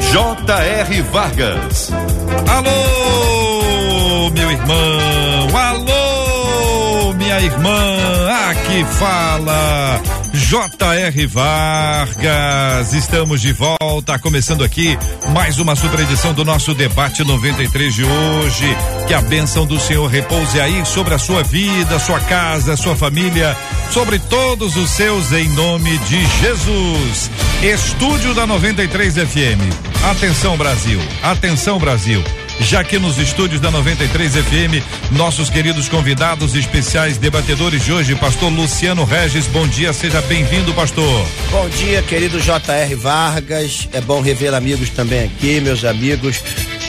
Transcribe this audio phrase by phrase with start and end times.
[0.00, 1.02] J.R.
[1.02, 1.90] Vargas.
[2.48, 5.48] Alô, meu irmão.
[5.54, 7.96] Alô, minha irmã.
[8.50, 10.00] Aqui fala
[10.48, 11.26] J.R.
[11.26, 12.92] Vargas.
[12.92, 14.96] Estamos de volta, começando aqui
[15.30, 18.76] mais uma super edição do nosso debate 93 de hoje.
[19.08, 23.56] Que a bênção do Senhor repouse aí sobre a sua vida, sua casa, sua família,
[23.90, 27.28] sobre todos os seus em nome de Jesus.
[27.60, 30.04] Estúdio da 93 FM.
[30.08, 32.22] Atenção Brasil, atenção Brasil
[32.60, 38.52] já que nos estúdios da 93 FM, nossos queridos convidados especiais debatedores de hoje, pastor
[38.52, 41.26] Luciano Regis, bom dia, seja bem-vindo, pastor.
[41.50, 46.42] Bom dia, querido JR Vargas, é bom rever amigos também aqui, meus amigos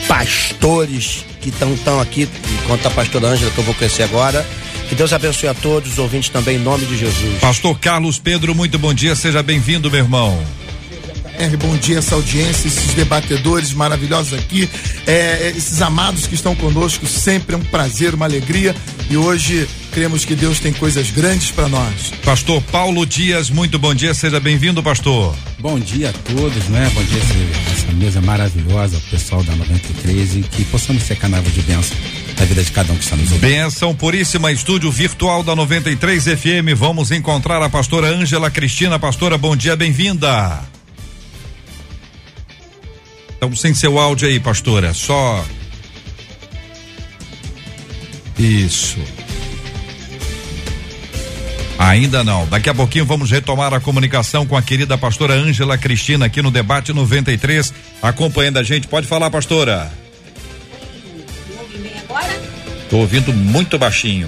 [0.07, 2.27] pastores que estão tão aqui,
[2.61, 4.45] enquanto a pastora Ângela que eu vou conhecer agora.
[4.89, 7.39] Que Deus abençoe a todos, os ouvintes também, em nome de Jesus.
[7.41, 10.41] Pastor Carlos Pedro, muito bom dia, seja bem-vindo, meu irmão.
[11.37, 14.69] R, bom dia essa audiência, esses debatedores maravilhosos aqui,
[15.05, 18.75] é, esses amados que estão conosco, sempre é um prazer, uma alegria
[19.09, 22.11] e hoje cremos que Deus tem coisas grandes para nós.
[22.23, 25.35] Pastor Paulo Dias, muito bom dia, seja bem-vindo, pastor.
[25.59, 26.89] Bom dia a todos, né?
[26.93, 31.41] Bom dia essa, essa mesa maravilhosa, o pessoal da 93 e que possamos ser canal
[31.41, 31.97] de bênção
[32.37, 33.49] na vida de cada um que está nos ouvindo.
[33.49, 36.75] Benção Puríssima, estúdio virtual da 93 FM.
[36.75, 38.99] Vamos encontrar a pastora Ângela Cristina.
[38.99, 40.76] Pastora, bom dia, bem-vinda.
[43.37, 44.95] Estamos sem seu áudio aí, pastora.
[44.95, 45.45] Só.
[48.35, 48.97] Isso.
[51.77, 52.47] Ainda não.
[52.47, 56.49] Daqui a pouquinho vamos retomar a comunicação com a querida pastora Ângela Cristina aqui no
[56.49, 57.71] debate 93,
[58.01, 58.87] acompanhando a gente.
[58.87, 59.91] Pode falar, pastora.
[62.85, 64.27] Estou ouvindo muito baixinho.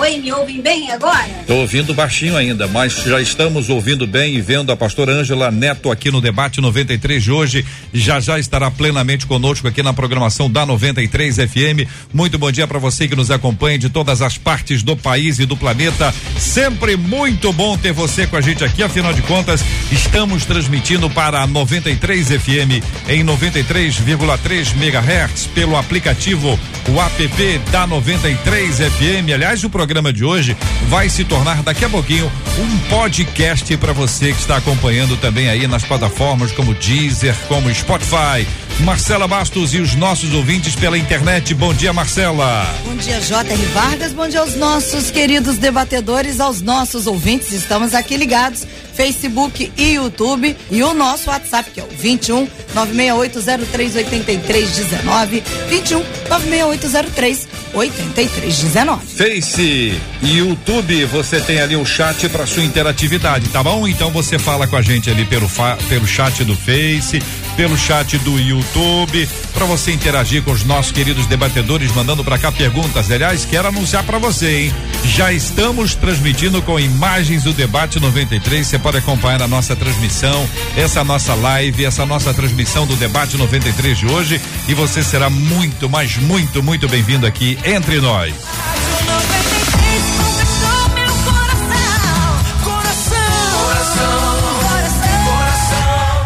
[0.00, 1.28] Oi, me ouvem bem agora?
[1.42, 5.90] Estou ouvindo baixinho ainda, mas já estamos ouvindo bem e vendo a pastora Ângela Neto
[5.90, 7.66] aqui no debate 93 de hoje.
[7.92, 11.86] Já já estará plenamente conosco aqui na programação da 93 FM.
[12.14, 15.44] Muito bom dia para você que nos acompanha de todas as partes do país e
[15.44, 16.14] do planeta.
[16.38, 18.82] Sempre muito bom ter você com a gente aqui.
[18.82, 19.62] Afinal de contas,
[19.92, 26.58] estamos transmitindo para a 93 FM em 93,3 MHz pelo aplicativo
[26.88, 29.32] o app da 93 FM.
[29.34, 30.56] Aliás, o programa programa de hoje
[30.88, 32.30] vai se tornar daqui a pouquinho
[32.60, 38.46] um podcast para você que está acompanhando também aí nas plataformas como Deezer, como Spotify.
[38.80, 41.52] Marcela Bastos e os nossos ouvintes pela internet.
[41.54, 42.66] Bom dia, Marcela.
[42.84, 43.66] Bom dia, J.R.
[43.66, 44.12] Vargas.
[44.12, 47.52] Bom dia aos nossos queridos debatedores, aos nossos ouvintes.
[47.52, 48.66] Estamos aqui ligados
[49.00, 59.06] Facebook e YouTube e o nosso WhatsApp que é o 21 968038319 21 96803 8319.
[59.06, 63.88] Face e YouTube, você tem ali o chat para sua interatividade, tá bom?
[63.88, 65.48] Então você fala com a gente ali pelo
[65.88, 67.22] pelo chat do Face,
[67.56, 72.50] pelo chat do YouTube, para você interagir com os nossos queridos debatedores, mandando para cá
[72.50, 73.10] perguntas.
[73.10, 74.74] Aliás, quero anunciar para você, hein?
[75.04, 78.66] Já estamos transmitindo com imagens do debate 93.
[78.66, 83.98] Você pode acompanhar a nossa transmissão, essa nossa live, essa nossa transmissão do debate 93
[83.98, 84.40] de hoje.
[84.68, 88.32] E você será muito, mas muito, muito bem-vindo aqui entre nós.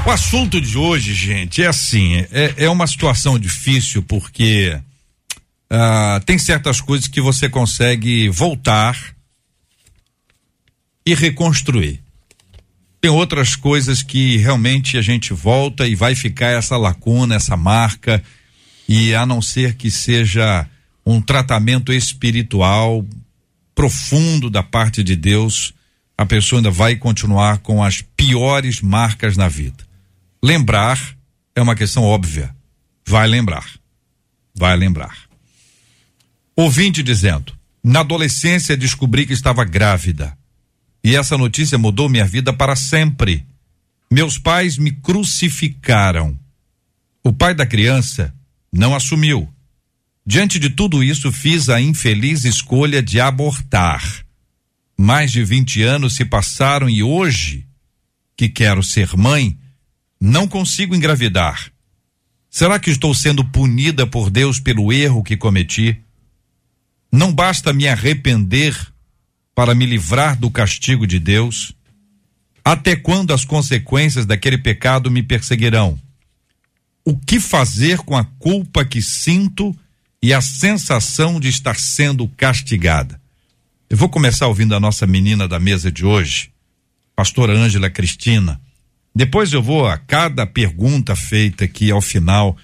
[0.06, 4.78] O assunto de hoje, gente, é assim, é, é uma situação difícil porque
[5.72, 9.14] uh, tem certas coisas que você consegue voltar
[11.06, 12.02] e reconstruir.
[13.00, 18.22] Tem outras coisas que realmente a gente volta e vai ficar essa lacuna, essa marca,
[18.86, 20.66] e a não ser que seja
[21.04, 23.06] um tratamento espiritual
[23.74, 25.72] profundo da parte de Deus,
[26.16, 29.83] a pessoa ainda vai continuar com as piores marcas na vida.
[30.44, 31.16] Lembrar
[31.54, 32.54] é uma questão óbvia.
[33.08, 33.64] Vai lembrar.
[34.54, 35.16] Vai lembrar.
[36.54, 40.36] Ouvinte dizendo: Na adolescência descobri que estava grávida.
[41.02, 43.46] E essa notícia mudou minha vida para sempre.
[44.12, 46.38] Meus pais me crucificaram.
[47.22, 48.30] O pai da criança
[48.70, 49.50] não assumiu.
[50.26, 54.26] Diante de tudo isso, fiz a infeliz escolha de abortar.
[54.94, 57.66] Mais de 20 anos se passaram e hoje,
[58.36, 59.58] que quero ser mãe,
[60.24, 61.70] não consigo engravidar.
[62.48, 66.00] Será que estou sendo punida por Deus pelo erro que cometi?
[67.12, 68.74] Não basta me arrepender
[69.54, 71.74] para me livrar do castigo de Deus?
[72.64, 76.00] Até quando as consequências daquele pecado me perseguirão?
[77.04, 79.76] O que fazer com a culpa que sinto
[80.22, 83.20] e a sensação de estar sendo castigada?
[83.90, 86.50] Eu vou começar ouvindo a nossa menina da mesa de hoje,
[87.14, 88.58] pastora Ângela Cristina.
[89.14, 92.56] Depois eu vou a cada pergunta feita aqui ao final,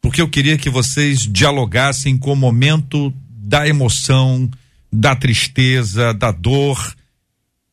[0.00, 4.50] porque eu queria que vocês dialogassem com o momento da emoção,
[4.90, 6.96] da tristeza, da dor,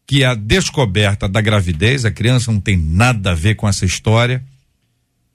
[0.05, 3.85] que é a descoberta da gravidez, a criança não tem nada a ver com essa
[3.85, 4.43] história,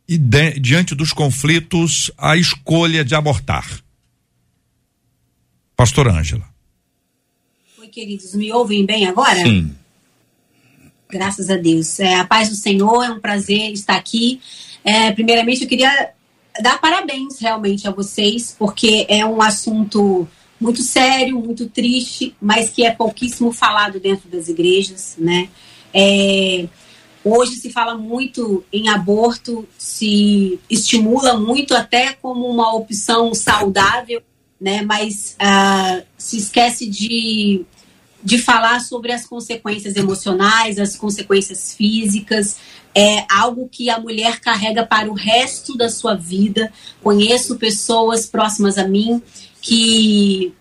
[0.06, 3.66] e de, diante dos conflitos, a escolha de abortar.
[5.74, 6.46] Pastor Ângela.
[7.78, 9.42] Oi, queridos, me ouvem bem agora?
[9.42, 9.74] Sim.
[11.12, 12.00] Graças a Deus.
[12.00, 14.40] É, a paz do Senhor, é um prazer estar aqui.
[14.82, 16.10] É, primeiramente, eu queria
[16.62, 20.26] dar parabéns realmente a vocês, porque é um assunto
[20.58, 25.50] muito sério, muito triste, mas que é pouquíssimo falado dentro das igrejas, né?
[25.92, 26.66] É,
[27.22, 34.22] hoje se fala muito em aborto, se estimula muito até como uma opção saudável,
[34.58, 34.80] né?
[34.80, 37.66] Mas uh, se esquece de,
[38.22, 42.56] de falar sobre as consequências emocionais, as consequências físicas,
[42.94, 46.72] é algo que a mulher carrega para o resto da sua vida.
[47.02, 49.22] Conheço pessoas próximas a mim
[49.60, 50.52] que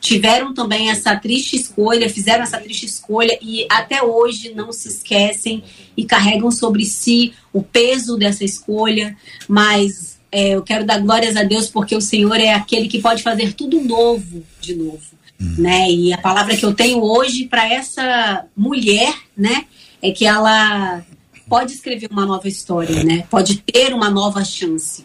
[0.00, 5.62] tiveram também essa triste escolha, fizeram essa triste escolha e até hoje não se esquecem
[5.96, 11.42] e carregam sobre si o peso dessa escolha, mas é, eu quero dar glórias a
[11.42, 15.00] Deus porque o Senhor é aquele que pode fazer tudo novo de novo,
[15.40, 15.54] hum.
[15.58, 15.90] né?
[15.90, 19.64] E a palavra que eu tenho hoje para essa mulher, né,
[20.02, 21.02] é que ela
[21.48, 23.24] pode escrever uma nova história, né?
[23.28, 25.04] Pode ter uma nova chance.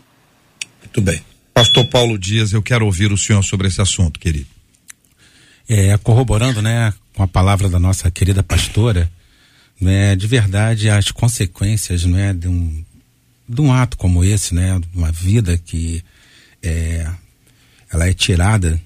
[0.82, 1.22] Muito bem.
[1.54, 4.48] Pastor Paulo Dias, eu quero ouvir o senhor sobre esse assunto, querido.
[5.68, 9.10] É, corroborando, né, com a palavra da nossa querida pastora,
[9.82, 12.84] né, de verdade as consequências, né, de um
[13.48, 16.04] de um ato como esse, né, de uma vida que
[16.62, 17.08] é,
[17.92, 18.82] ela é tirada,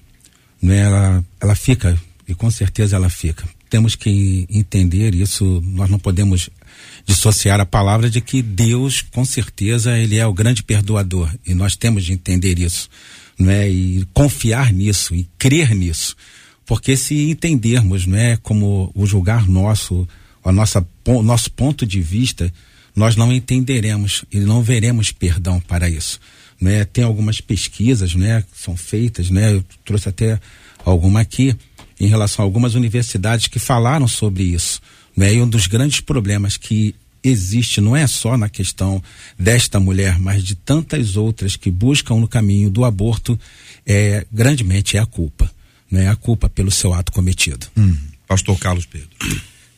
[0.60, 1.98] né, ela, ela fica
[2.28, 3.48] e com certeza ela fica.
[3.68, 5.62] Temos que entender isso.
[5.64, 6.50] Nós não podemos
[7.06, 11.76] dissociar a palavra de que Deus, com certeza, ele é o grande perdoador e nós
[11.76, 12.88] temos de entender isso,
[13.38, 13.68] né?
[13.68, 16.16] E confiar nisso e crer nisso,
[16.66, 20.06] porque se entendermos, né, como o julgar nosso,
[20.44, 22.52] a nossa o nosso ponto de vista,
[22.94, 26.20] nós não entenderemos e não veremos perdão para isso.
[26.60, 26.84] Né?
[26.84, 29.54] Tem algumas pesquisas, né, que são feitas, né?
[29.54, 30.38] Eu trouxe até
[30.84, 31.56] alguma aqui
[31.98, 34.80] em relação a algumas universidades que falaram sobre isso.
[35.16, 35.34] Né?
[35.34, 39.02] E um dos grandes problemas que existe não é só na questão
[39.38, 43.38] desta mulher, mas de tantas outras que buscam no caminho do aborto,
[43.86, 45.50] é grandemente é a culpa,
[45.90, 46.08] né?
[46.08, 47.66] A culpa pelo seu ato cometido.
[47.76, 47.96] Hum.
[48.26, 49.08] Pastor Carlos Pedro.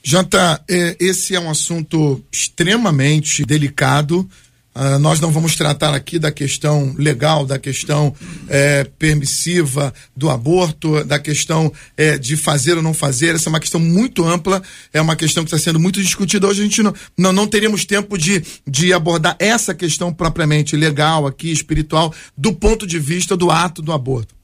[0.04, 4.28] Janta, é, esse é um assunto extremamente delicado.
[4.74, 8.14] Uh, nós não vamos tratar aqui da questão legal, da questão
[8.48, 13.34] é, permissiva do aborto, da questão é, de fazer ou não fazer.
[13.34, 16.46] Essa é uma questão muito ampla, é uma questão que está sendo muito discutida.
[16.46, 21.26] Hoje a gente não, não, não teríamos tempo de, de abordar essa questão propriamente legal
[21.26, 24.41] aqui, espiritual, do ponto de vista do ato do aborto.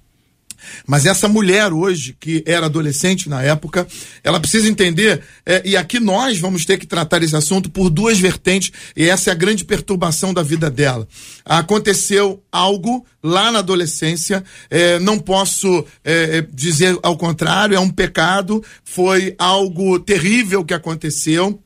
[0.86, 3.86] Mas essa mulher hoje, que era adolescente na época,
[4.22, 8.18] ela precisa entender, é, e aqui nós vamos ter que tratar esse assunto por duas
[8.18, 11.06] vertentes, e essa é a grande perturbação da vida dela.
[11.44, 17.90] Aconteceu algo lá na adolescência, é, não posso é, é dizer ao contrário, é um
[17.90, 21.60] pecado, foi algo terrível que aconteceu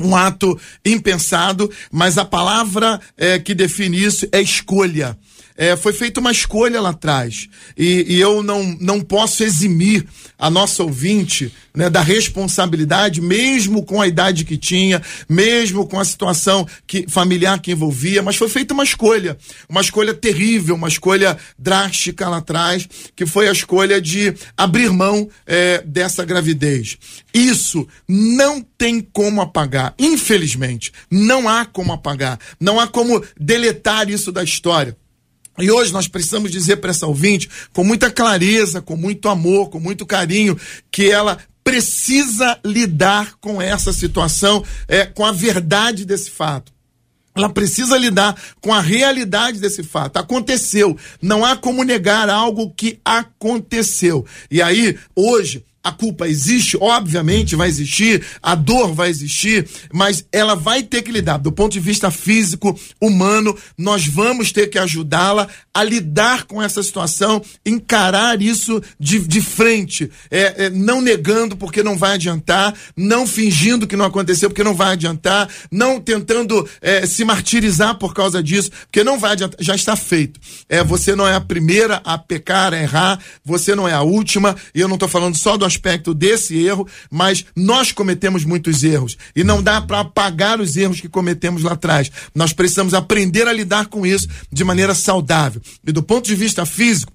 [0.00, 5.16] um ato impensado, mas a palavra é, que define isso é escolha
[5.56, 7.48] é, foi feita uma escolha lá atrás.
[7.76, 10.06] E, e, eu não, não posso eximir
[10.36, 16.04] a nossa ouvinte né, da responsabilidade, mesmo com a idade que tinha, mesmo com a
[16.04, 19.38] situação que, familiar que envolvia, mas foi feita uma escolha.
[19.68, 25.28] Uma escolha terrível, uma escolha drástica lá atrás, que foi a escolha de abrir mão
[25.46, 26.98] é, dessa gravidez.
[27.32, 29.94] Isso não tem como apagar.
[29.98, 32.38] Infelizmente, não há como apagar.
[32.58, 34.96] Não há como deletar isso da história.
[35.58, 39.78] E hoje nós precisamos dizer para essa ouvinte, com muita clareza, com muito amor, com
[39.78, 40.58] muito carinho,
[40.90, 46.72] que ela precisa lidar com essa situação, é, com a verdade desse fato.
[47.36, 50.18] Ela precisa lidar com a realidade desse fato.
[50.18, 50.96] Aconteceu.
[51.20, 54.24] Não há como negar algo que aconteceu.
[54.48, 60.56] E aí, hoje, a culpa existe, obviamente vai existir, a dor vai existir, mas ela
[60.56, 61.36] vai ter que lidar.
[61.36, 66.82] Do ponto de vista físico, humano, nós vamos ter que ajudá-la a lidar com essa
[66.82, 73.26] situação, encarar isso de, de frente, é, é, não negando porque não vai adiantar, não
[73.26, 78.42] fingindo que não aconteceu porque não vai adiantar, não tentando é, se martirizar por causa
[78.42, 80.40] disso, porque não vai adiantar, já está feito.
[80.68, 84.56] É, você não é a primeira a pecar, a errar, você não é a última,
[84.74, 89.16] e eu não estou falando só do aspecto desse erro, mas nós cometemos muitos erros
[89.34, 92.10] e não dá para apagar os erros que cometemos lá atrás.
[92.34, 95.60] Nós precisamos aprender a lidar com isso de maneira saudável.
[95.86, 97.12] E do ponto de vista físico,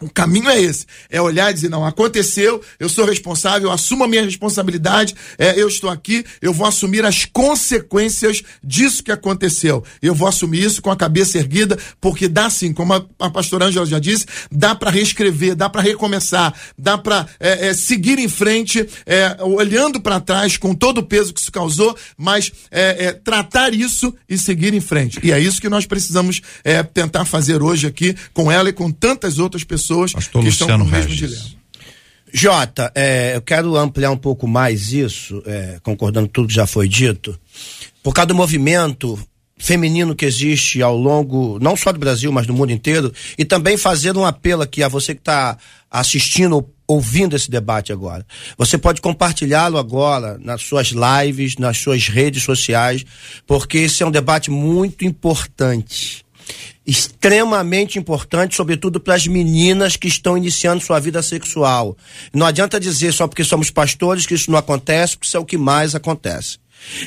[0.00, 4.04] o caminho é esse, é olhar e dizer, não, aconteceu, eu sou responsável, eu assumo
[4.04, 9.84] a minha responsabilidade, é, eu estou aqui, eu vou assumir as consequências disso que aconteceu.
[10.02, 13.66] Eu vou assumir isso com a cabeça erguida, porque dá sim, como a, a pastora
[13.66, 18.28] Angela já disse, dá para reescrever, dá para recomeçar, dá para é, é, seguir em
[18.28, 23.12] frente, é, olhando para trás com todo o peso que isso causou, mas é, é,
[23.12, 25.20] tratar isso e seguir em frente.
[25.22, 26.40] E é isso que nós precisamos
[26.92, 30.72] tentar fazer hoje aqui com ela e com tantas outras pessoas pessoas Pastor que Luciano
[30.72, 31.30] estão com o mesmo Regis.
[31.30, 31.64] dilema.
[32.32, 36.66] Jota, é, eu quero ampliar um pouco mais isso, é, concordando com tudo que já
[36.66, 37.38] foi dito,
[38.02, 39.16] por causa do movimento
[39.56, 43.76] feminino que existe ao longo, não só do Brasil, mas do mundo inteiro, e também
[43.76, 45.56] fazer um apelo aqui a você que está
[45.88, 48.26] assistindo ou ouvindo esse debate agora.
[48.58, 53.06] Você pode compartilhá-lo agora nas suas lives, nas suas redes sociais,
[53.46, 56.23] porque esse é um debate muito importante
[56.86, 61.96] extremamente importante, sobretudo para as meninas que estão iniciando sua vida sexual.
[62.32, 65.44] Não adianta dizer só porque somos pastores que isso não acontece, porque isso é o
[65.44, 66.58] que mais acontece.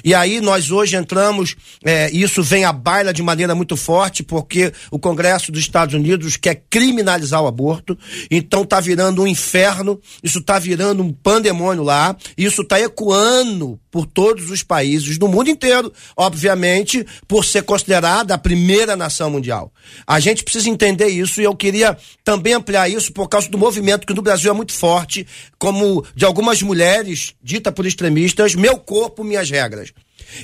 [0.03, 4.71] E aí nós hoje entramos, é, isso vem à baila de maneira muito forte, porque
[4.91, 7.97] o Congresso dos Estados Unidos quer criminalizar o aborto,
[8.29, 14.05] então tá virando um inferno, isso tá virando um pandemônio lá, isso tá ecoando por
[14.05, 19.71] todos os países do mundo inteiro, obviamente, por ser considerada a primeira nação mundial.
[20.05, 24.05] A gente precisa entender isso e eu queria também ampliar isso por causa do movimento
[24.05, 25.25] que no Brasil é muito forte,
[25.57, 29.66] como de algumas mulheres, dita por extremistas, meu corpo, minhas regras.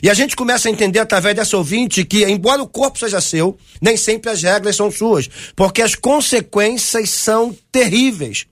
[0.02, 3.58] E a gente começa a entender através dessa ouvinte que, embora o corpo seja seu,
[3.82, 8.46] nem sempre as regras são suas, porque as consequências são terríveis,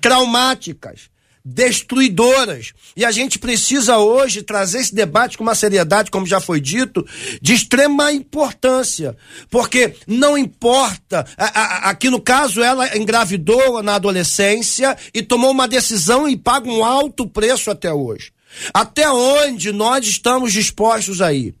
[0.00, 1.08] traumáticas,
[1.46, 2.72] destruidoras.
[2.96, 7.06] E a gente precisa hoje trazer esse debate com uma seriedade, como já foi dito,
[7.40, 9.16] de extrema importância.
[9.48, 16.36] Porque não importa, aqui no caso ela engravidou na adolescência e tomou uma decisão e
[16.36, 18.32] paga um alto preço até hoje.
[18.72, 21.54] Até onde nós estamos dispostos a ir?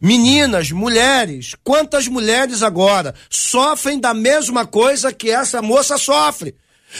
[0.00, 6.54] Meninas, mulheres, quantas mulheres agora sofrem da mesma coisa que essa moça sofre?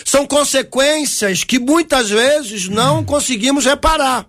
[0.05, 4.27] São consequências que muitas vezes não conseguimos reparar.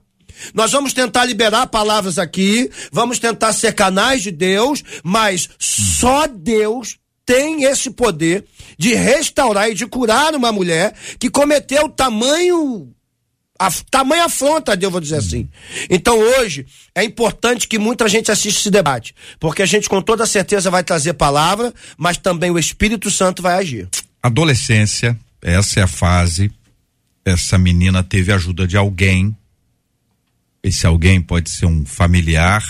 [0.54, 6.98] Nós vamos tentar liberar palavras aqui, vamos tentar ser canais de Deus, mas só Deus
[7.26, 8.46] tem esse poder
[8.78, 12.94] de restaurar e de curar uma mulher que cometeu tamanho
[13.60, 15.48] a tamanha afronta, eu vou dizer assim.
[15.90, 20.26] Então hoje é importante que muita gente assista esse debate, porque a gente com toda
[20.26, 23.88] certeza vai trazer palavra, mas também o Espírito Santo vai agir.
[24.22, 26.52] Adolescência, essa é a fase.
[27.26, 29.36] Essa menina teve ajuda de alguém.
[30.62, 32.64] Esse alguém pode ser um familiar,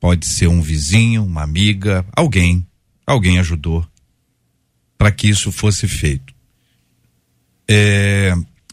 [0.00, 2.66] pode ser um vizinho, uma amiga, alguém.
[3.06, 3.86] Alguém ajudou
[4.96, 6.32] para que isso fosse feito.
[7.68, 8.32] É,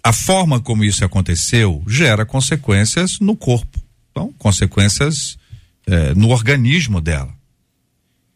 [0.09, 5.37] a forma como isso aconteceu gera consequências no corpo, então consequências
[5.85, 7.31] é, no organismo dela.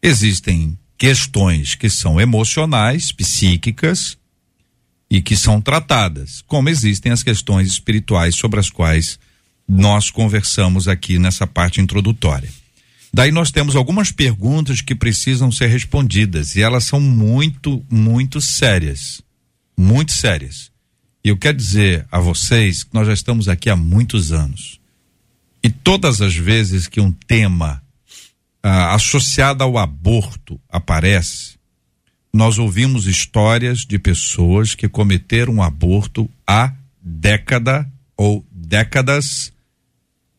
[0.00, 4.16] Existem questões que são emocionais, psíquicas
[5.10, 9.18] e que são tratadas, como existem as questões espirituais sobre as quais
[9.68, 12.50] nós conversamos aqui nessa parte introdutória.
[13.12, 19.20] Daí nós temos algumas perguntas que precisam ser respondidas e elas são muito, muito sérias.
[19.76, 20.72] Muito sérias.
[21.24, 24.78] E eu quero dizer a vocês que nós já estamos aqui há muitos anos.
[25.62, 27.82] E todas as vezes que um tema
[28.62, 31.54] ah, associado ao aborto aparece,
[32.30, 39.50] nós ouvimos histórias de pessoas que cometeram um aborto há década ou décadas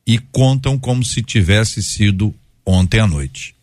[0.05, 3.54] e contam como se tivesse sido ontem à noite.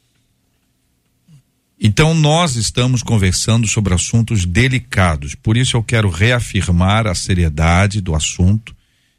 [1.84, 8.14] Então nós estamos conversando sobre assuntos delicados, por isso eu quero reafirmar a seriedade do
[8.14, 8.72] assunto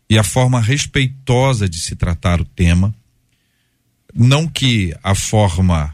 [0.10, 2.96] e a forma respeitosa de se tratar o tema.
[4.16, 5.94] Não que a forma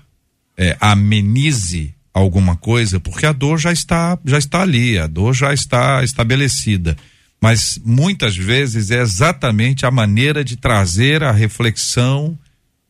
[0.55, 5.51] eh, amenize alguma coisa, porque a dor já está já está ali, a dor já
[5.51, 6.95] está estabelecida.
[7.41, 12.37] Mas muitas vezes é exatamente a maneira de trazer a reflexão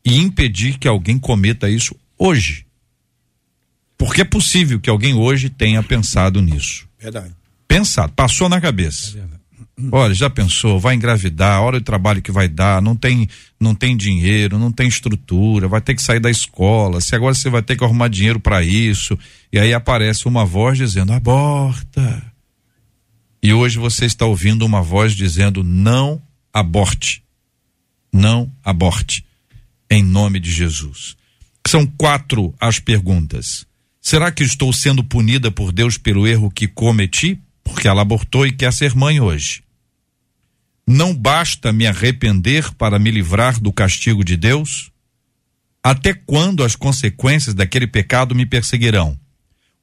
[0.03, 2.67] e impedir que alguém cometa isso hoje.
[4.00, 6.88] Porque é possível que alguém hoje tenha pensado nisso.
[6.98, 7.36] Verdade.
[7.68, 9.20] Pensado, passou na cabeça.
[9.20, 9.39] É
[9.91, 13.29] Olha, já pensou, vai engravidar, olha o trabalho que vai dar, não tem,
[13.60, 17.50] não tem dinheiro, não tem estrutura, vai ter que sair da escola, se agora você
[17.50, 19.18] vai ter que arrumar dinheiro para isso,
[19.51, 22.24] e aí aparece uma voz dizendo aborta.
[23.41, 26.22] E hoje você está ouvindo uma voz dizendo não
[26.53, 27.24] aborte.
[28.12, 29.25] Não aborte.
[29.89, 31.15] Em nome de Jesus.
[31.65, 33.68] São quatro as perguntas.
[34.01, 37.39] Será que estou sendo punida por Deus pelo erro que cometi?
[37.63, 39.62] Porque ela abortou e quer ser mãe hoje.
[40.88, 44.91] Não basta me arrepender para me livrar do castigo de Deus?
[45.84, 49.18] Até quando as consequências daquele pecado me perseguirão?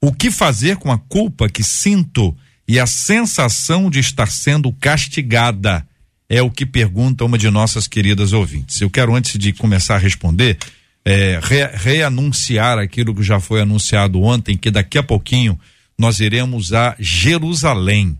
[0.01, 5.87] O que fazer com a culpa que sinto e a sensação de estar sendo castigada?
[6.29, 8.81] É o que pergunta uma de nossas queridas ouvintes.
[8.81, 10.59] Eu quero, antes de começar a responder,
[11.07, 15.57] é, re, reanunciar aquilo que já foi anunciado ontem, que daqui a pouquinho
[15.97, 18.19] nós iremos a Jerusalém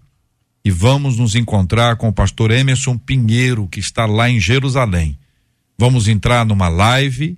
[0.65, 5.19] e vamos nos encontrar com o pastor Emerson Pinheiro, que está lá em Jerusalém.
[5.77, 7.37] Vamos entrar numa live,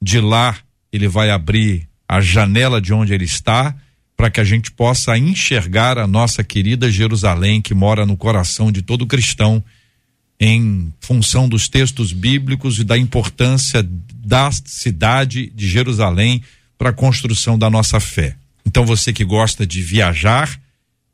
[0.00, 0.56] de lá
[0.90, 3.76] ele vai abrir a janela de onde ele está,
[4.16, 8.80] para que a gente possa enxergar a nossa querida Jerusalém, que mora no coração de
[8.80, 9.62] todo cristão,
[10.38, 13.86] em função dos textos bíblicos e da importância
[14.24, 16.42] da cidade de Jerusalém
[16.76, 18.36] para a construção da nossa fé.
[18.64, 20.60] Então você que gosta de viajar,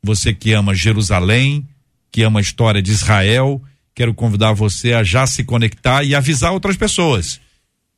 [0.01, 1.65] você que ama Jerusalém,
[2.11, 3.61] que ama a história de Israel,
[3.95, 7.39] quero convidar você a já se conectar e avisar outras pessoas.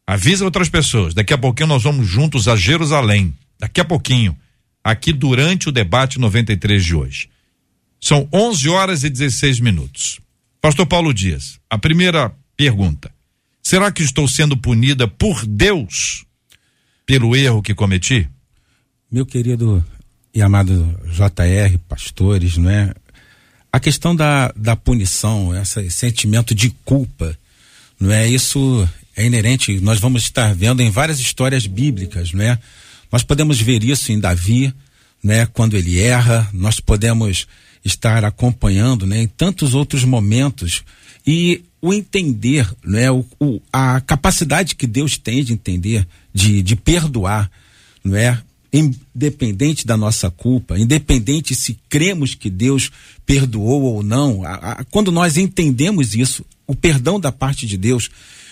[0.05, 1.13] Avisa outras pessoas.
[1.13, 3.33] Daqui a pouquinho nós vamos juntos a Jerusalém.
[3.59, 4.37] Daqui a pouquinho,
[4.83, 7.29] aqui durante o debate 93 de hoje.
[7.99, 10.19] São 11 horas e 16 minutos.
[10.65, 13.11] Pastor Paulo Dias, a primeira pergunta:
[13.61, 16.25] será que estou sendo punida por Deus
[17.05, 18.27] pelo erro que cometi?
[19.11, 19.85] Meu querido
[20.33, 22.95] e amado JR, pastores, não é?
[23.71, 27.37] A questão da, da punição, esse sentimento de culpa,
[27.99, 28.27] não é?
[28.27, 32.57] Isso é inerente, nós vamos estar vendo em várias histórias bíblicas, não é?
[33.11, 34.73] Nós podemos ver isso em Davi,
[35.23, 35.45] né?
[35.45, 37.45] Quando ele erra, nós podemos
[37.85, 39.21] estar acompanhando, né?
[39.21, 40.83] Em tantos outros momentos
[41.25, 43.11] e o entender, né?
[43.11, 47.49] O, o, a capacidade que Deus tem de entender, de, de perdoar,
[48.03, 48.41] não é?
[48.73, 52.91] independente da nossa culpa, independente se cremos que Deus
[53.25, 58.09] perdoou ou não, a, a, quando nós entendemos isso, o perdão da parte de Deus,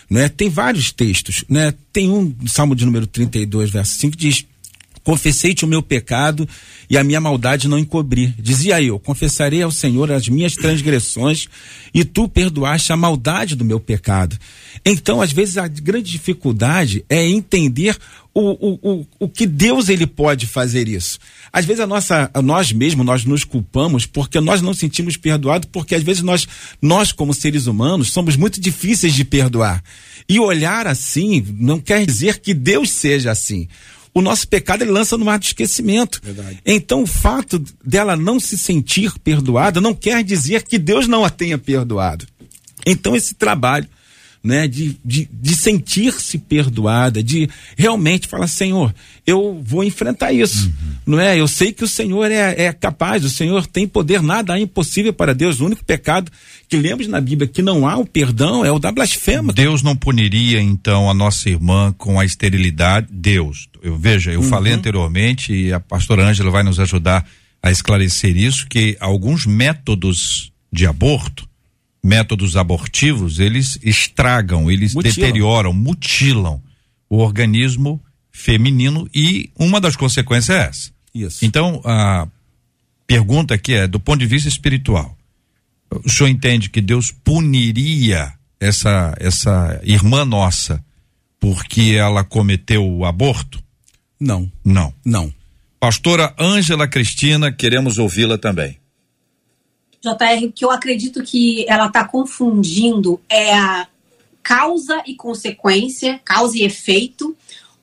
[0.09, 0.29] né?
[0.29, 1.73] Tem vários textos, né?
[1.91, 4.45] Tem um Salmo de número 32, verso 5 diz:
[5.03, 6.47] Confessei-te o meu pecado
[6.89, 8.33] e a minha maldade não encobri.
[8.39, 11.47] Dizia eu: Confessarei ao Senhor as minhas transgressões
[11.93, 14.37] e tu perdoaste a maldade do meu pecado.
[14.85, 17.97] Então, às vezes, a grande dificuldade é entender
[18.33, 21.19] o, o, o, o que Deus ele pode fazer isso.
[21.51, 25.67] Às vezes a nossa, a nós mesmos, nós nos culpamos porque nós não sentimos perdoado,
[25.67, 26.47] porque às vezes nós,
[26.81, 29.83] nós como seres humanos, somos muito difíceis de perdoar.
[30.27, 33.67] E olhar assim não quer dizer que Deus seja assim
[34.13, 36.21] o nosso pecado ele lança no mar de esquecimento.
[36.23, 36.59] Verdade.
[36.65, 41.29] Então o fato dela não se sentir perdoada não quer dizer que Deus não a
[41.29, 42.27] tenha perdoado.
[42.85, 43.87] Então esse trabalho
[44.43, 48.93] né, de, de, de sentir-se perdoada, de realmente falar, Senhor,
[49.25, 50.93] eu vou enfrentar isso, uhum.
[51.05, 51.39] não é?
[51.39, 55.13] Eu sei que o Senhor é, é capaz, o Senhor tem poder, nada é impossível
[55.13, 55.61] para Deus.
[55.61, 56.29] O único pecado
[56.67, 59.53] que lemos na Bíblia que não há o perdão é o da blasfema.
[59.53, 63.07] Deus não puniria então a nossa irmã com a esterilidade?
[63.09, 64.49] Deus, eu veja, eu uhum.
[64.49, 67.25] falei anteriormente e a pastora Ângela vai nos ajudar
[67.61, 71.47] a esclarecer isso que alguns métodos de aborto
[72.03, 75.15] métodos abortivos, eles estragam, eles mutilam.
[75.15, 76.61] deterioram, mutilam
[77.09, 80.91] o organismo feminino e uma das consequências é essa.
[81.13, 81.45] Isso.
[81.45, 82.27] Então, a
[83.07, 85.15] pergunta aqui é do ponto de vista espiritual.
[86.03, 90.83] O senhor entende que Deus puniria essa essa irmã nossa
[91.39, 93.61] porque ela cometeu o aborto?
[94.19, 94.51] Não.
[94.65, 94.93] Não.
[95.05, 95.33] Não.
[95.79, 98.77] Pastora Ângela Cristina, queremos ouvi-la também.
[100.03, 103.87] JR, que eu acredito que ela está confundindo é a
[104.43, 107.35] causa e consequência, causa e efeito,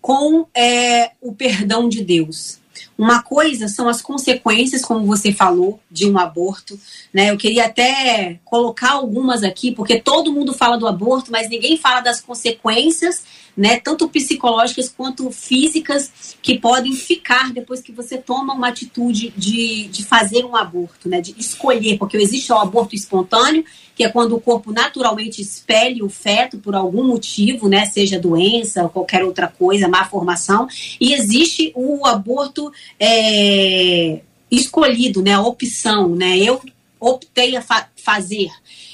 [0.03, 2.59] com é, o perdão de Deus.
[2.97, 6.79] Uma coisa são as consequências, como você falou, de um aborto.
[7.13, 7.31] Né?
[7.31, 12.03] Eu queria até colocar algumas aqui, porque todo mundo fala do aborto, mas ninguém fala
[12.03, 13.25] das consequências
[13.57, 19.89] né, tanto psicológicas quanto físicas, que podem ficar depois que você toma uma atitude de,
[19.89, 24.35] de fazer um aborto, né, de escolher, porque existe o aborto espontâneo, que é quando
[24.35, 29.47] o corpo naturalmente expele o feto por algum motivo, né, seja doença ou qualquer outra
[29.47, 30.67] coisa, má formação,
[31.01, 36.61] e existe o aborto é, escolhido, né, a opção, né, eu
[36.99, 38.51] optei a fa fazer.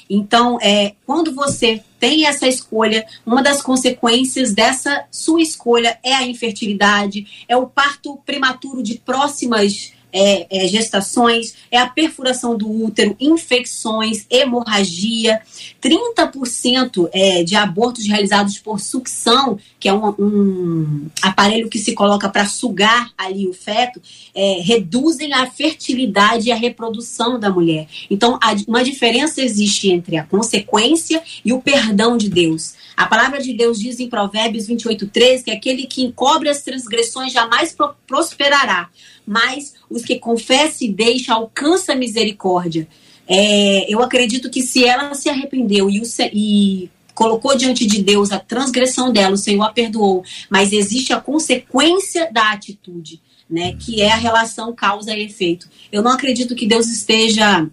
[0.09, 6.23] Então, é, quando você tem essa escolha, uma das consequências dessa sua escolha é a
[6.23, 13.15] infertilidade, é o parto prematuro de próximas é, é, gestações, é a perfuração do útero,
[13.19, 15.39] infecções, hemorragia.
[15.81, 22.27] 30% é, de abortos realizados por sucção, que é um, um aparelho que se coloca
[22.29, 24.01] para sugar ali o feto,
[24.33, 27.87] é, reduzem a fertilidade e a reprodução da mulher.
[28.09, 32.73] Então, a, uma diferença existe entre a consequência e o perdão de Deus.
[32.95, 37.31] A palavra de Deus diz em Provérbios 28, 13 que aquele que encobre as transgressões
[37.31, 38.89] jamais pro prosperará,
[39.25, 42.87] mas os que confessam e deixam alcança a misericórdia.
[43.27, 48.31] É, eu acredito que se ela se arrependeu e, o, e colocou diante de Deus
[48.31, 53.75] a transgressão dela, o Senhor a perdoou, mas existe a consequência da atitude, né?
[53.77, 55.67] Que é a relação causa e efeito.
[55.91, 57.67] Eu não acredito que Deus esteja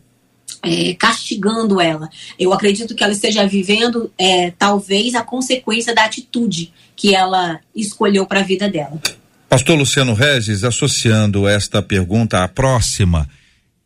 [0.61, 2.11] é, castigando ela.
[2.37, 8.27] Eu acredito que ela esteja vivendo, é, talvez, a consequência da atitude que ela escolheu
[8.27, 9.01] para a vida dela.
[9.49, 13.29] Pastor Luciano Regis, associando esta pergunta à próxima,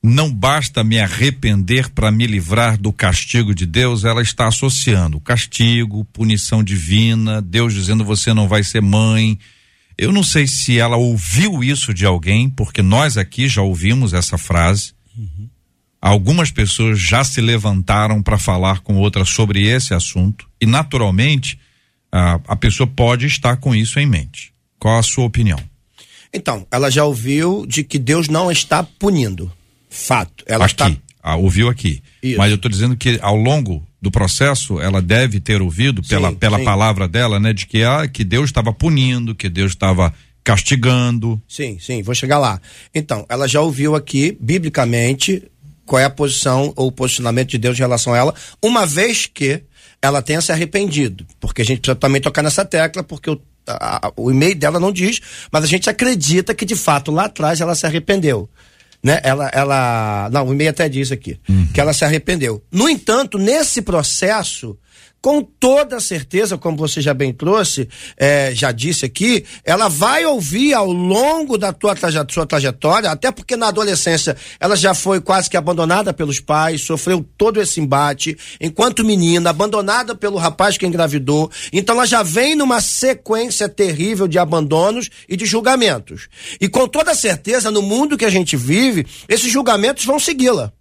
[0.03, 6.05] não basta me arrepender para me livrar do castigo de Deus, ela está associando castigo,
[6.07, 9.38] punição divina, Deus dizendo você não vai ser mãe.
[9.97, 14.38] Eu não sei se ela ouviu isso de alguém, porque nós aqui já ouvimos essa
[14.38, 14.92] frase.
[15.16, 15.49] Uhum.
[16.01, 21.59] Algumas pessoas já se levantaram para falar com outras sobre esse assunto e, naturalmente,
[22.12, 24.53] a, a pessoa pode estar com isso em mente.
[24.79, 25.59] Qual a sua opinião?
[26.33, 29.51] Então, ela já ouviu de que Deus não está punindo.
[29.88, 30.45] Fato.
[30.47, 30.75] Ela aqui.
[30.75, 30.93] está.
[31.23, 32.03] Ah, ouviu aqui.
[32.23, 32.38] Isso.
[32.38, 36.37] Mas eu estou dizendo que ao longo do processo ela deve ter ouvido pela, sim,
[36.37, 36.64] pela sim.
[36.64, 40.14] palavra dela, né, de que ah, que Deus estava punindo, que Deus estava
[40.45, 41.41] castigando.
[41.49, 42.61] Sim, sim, vou chegar lá.
[42.95, 45.43] Então, ela já ouviu aqui biblicamente
[45.85, 49.27] qual é a posição ou o posicionamento de Deus em relação a ela, uma vez
[49.27, 49.62] que
[50.01, 54.12] ela tenha se arrependido, porque a gente precisa também tocar nessa tecla, porque o a,
[54.16, 55.20] o e-mail dela não diz,
[55.52, 58.48] mas a gente acredita que de fato lá atrás ela se arrependeu.
[59.02, 59.20] Né?
[59.22, 61.68] Ela, ela, não, o e-mail até diz aqui, uhum.
[61.72, 62.62] que ela se arrependeu.
[62.70, 64.76] No entanto, nesse processo,
[65.20, 70.74] com toda certeza, como você já bem trouxe, é, já disse aqui, ela vai ouvir
[70.74, 71.94] ao longo da tua
[72.28, 77.26] sua trajetória, até porque na adolescência ela já foi quase que abandonada pelos pais, sofreu
[77.37, 82.81] todo esse embate, enquanto menina, abandonada pelo rapaz que engravidou, então ela já vem numa
[82.81, 86.28] sequência terrível de abandonos e de julgamentos.
[86.61, 90.72] E com toda certeza, no mundo que a gente vive, esses julgamentos vão segui-la.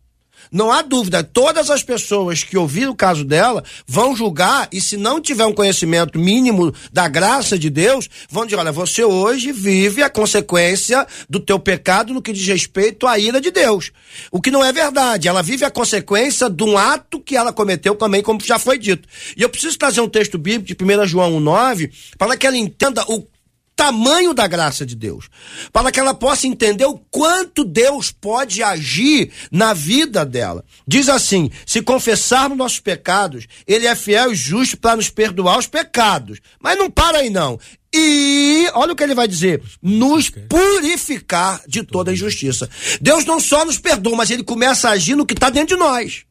[0.52, 4.98] Não há dúvida, todas as pessoas que ouviram o caso dela vão julgar e se
[4.98, 10.04] não tiver um conhecimento mínimo da graça de Deus, vão dizer, olha, você hoje vive
[10.04, 13.92] a consequência do teu pecado no que diz respeito à ira de Deus.
[14.32, 17.96] O que não é verdade, ela vive a consequência de um ato que ela cometeu
[17.96, 19.08] também, como já foi dito.
[19.36, 23.04] E eu preciso trazer um texto bíblico de 1 João 1,9 para que ela entenda
[23.08, 23.26] o
[23.78, 25.30] tamanho da graça de Deus,
[25.72, 30.66] para que ela possa entender o quanto Deus pode agir na vida dela.
[30.86, 35.68] Diz assim: se confessarmos nossos pecados, Ele é fiel e justo para nos perdoar os
[35.68, 36.40] pecados.
[36.60, 37.60] Mas não para aí, não.
[37.94, 42.70] E, olha o que ele vai dizer: nos purificar de toda injustiça.
[43.00, 45.84] Deus não só nos perdoa, mas ele começa a agir no que está dentro de
[45.84, 46.27] nós.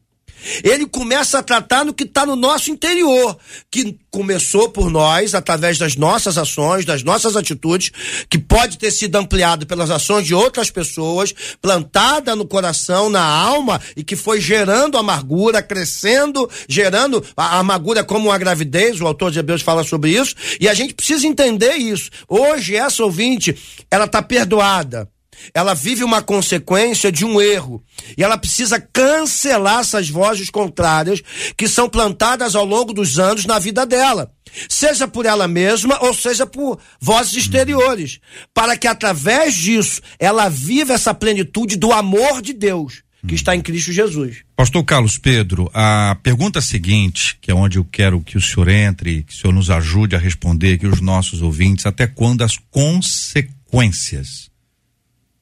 [0.62, 3.36] Ele começa a tratar no que está no nosso interior,
[3.70, 7.90] que começou por nós, através das nossas ações, das nossas atitudes,
[8.30, 13.80] que pode ter sido ampliado pelas ações de outras pessoas, plantada no coração, na alma,
[13.96, 19.38] e que foi gerando amargura, crescendo, gerando a amargura como uma gravidez, o autor de
[19.38, 22.10] Hebreus fala sobre isso, e a gente precisa entender isso.
[22.28, 23.56] Hoje, essa ouvinte,
[23.90, 25.08] ela está perdoada
[25.52, 27.82] ela vive uma consequência de um erro.
[28.16, 31.22] E ela precisa cancelar essas vozes contrárias
[31.56, 34.32] que são plantadas ao longo dos anos na vida dela.
[34.68, 38.20] Seja por ela mesma ou seja por vozes exteriores.
[38.54, 43.60] Para que através disso ela viva essa plenitude do amor de Deus que está em
[43.60, 44.44] Cristo Jesus.
[44.54, 49.24] Pastor Carlos Pedro, a pergunta seguinte, que é onde eu quero que o senhor entre,
[49.24, 54.48] que o senhor nos ajude a responder aqui os nossos ouvintes, até quando as consequências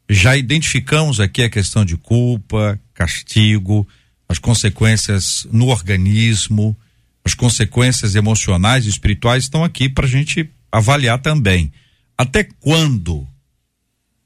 [0.09, 3.87] já identificamos aqui a questão de culpa, castigo,
[4.29, 6.77] as consequências no organismo,
[7.25, 11.73] As consequências emocionais e espirituais estão aqui para a gente avaliar também.
[12.19, 13.27] Até quando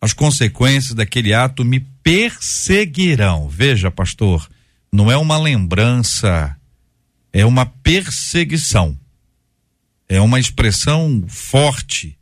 [0.00, 3.48] as consequências daquele ato me perseguirão?
[3.48, 4.50] Veja, pastor,
[4.92, 6.56] não é uma lembrança,
[7.32, 8.98] é uma perseguição.
[10.08, 12.17] É uma expressão forte.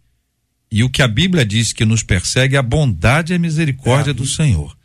[0.70, 4.10] E o que a Bíblia diz que nos persegue é a bondade e a misericórdia
[4.10, 4.14] é.
[4.14, 4.76] do Senhor.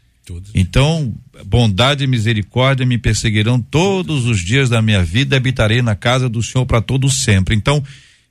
[0.54, 1.14] Então,
[1.46, 6.42] bondade e misericórdia me perseguirão todos os dias da minha vida, habitarei na casa do
[6.42, 7.56] Senhor para todo sempre.
[7.56, 7.84] Então,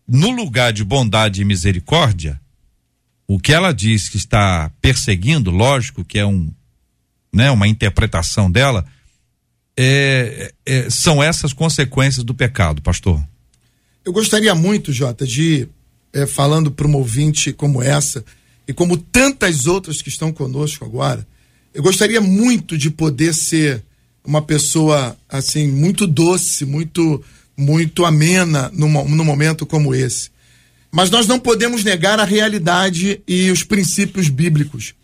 [0.09, 2.41] no lugar de bondade e misericórdia,
[3.27, 6.51] o que ela diz que está perseguindo, lógico que é um,
[7.33, 8.85] né, uma interpretação dela,
[9.77, 13.23] é, é, são essas consequências do pecado, pastor.
[14.05, 15.69] Eu gostaria muito, Jota, de
[16.13, 18.25] é, falando para uma ouvinte como essa
[18.67, 21.27] e como tantas outras que estão conosco agora,
[21.75, 23.83] eu gostaria muito de poder ser
[24.25, 27.23] uma pessoa assim muito doce, muito
[27.57, 30.31] muito amena num, num momento como esse.
[30.91, 34.95] Mas nós não podemos negar a realidade e os princípios bíblicos.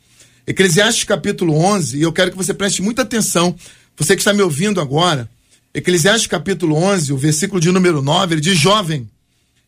[0.46, 3.54] Eclesiastes capítulo 11, e eu quero que você preste muita atenção,
[3.96, 5.28] você que está me ouvindo agora.
[5.74, 9.08] Eclesiastes capítulo 11, o versículo de número 9, ele diz: Jovem,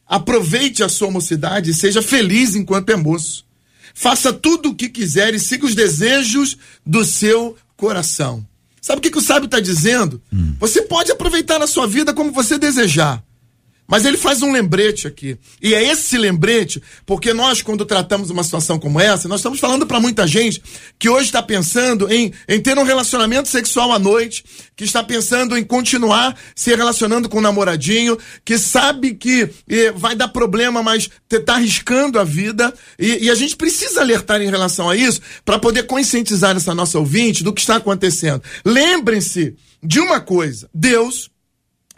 [0.09, 3.45] aproveite a sua mocidade e seja feliz enquanto é moço.
[3.95, 8.47] Faça tudo o que quiser e siga os desejos do seu coração.
[8.81, 10.23] Sabe o que, que o sábio está dizendo?
[10.33, 10.55] Hum.
[10.59, 13.23] Você pode aproveitar a sua vida como você desejar.
[13.89, 15.39] Mas ele faz um lembrete aqui.
[15.63, 19.87] E é esse lembrete, porque nós, quando tratamos uma situação como essa, nós estamos falando
[19.87, 20.63] para muita gente
[20.99, 24.45] que hoje está pensando em, em ter um relacionamento sexual à noite,
[24.77, 29.91] que está pensando em continuar se relacionando com o um namoradinho, que sabe que eh,
[29.93, 32.75] vai dar problema, mas está arriscando a vida.
[32.99, 36.99] E, e a gente precisa alertar em relação a isso para poder conscientizar essa nossa
[36.99, 38.43] ouvinte do que está acontecendo.
[38.67, 41.31] Lembrem-se de uma coisa: Deus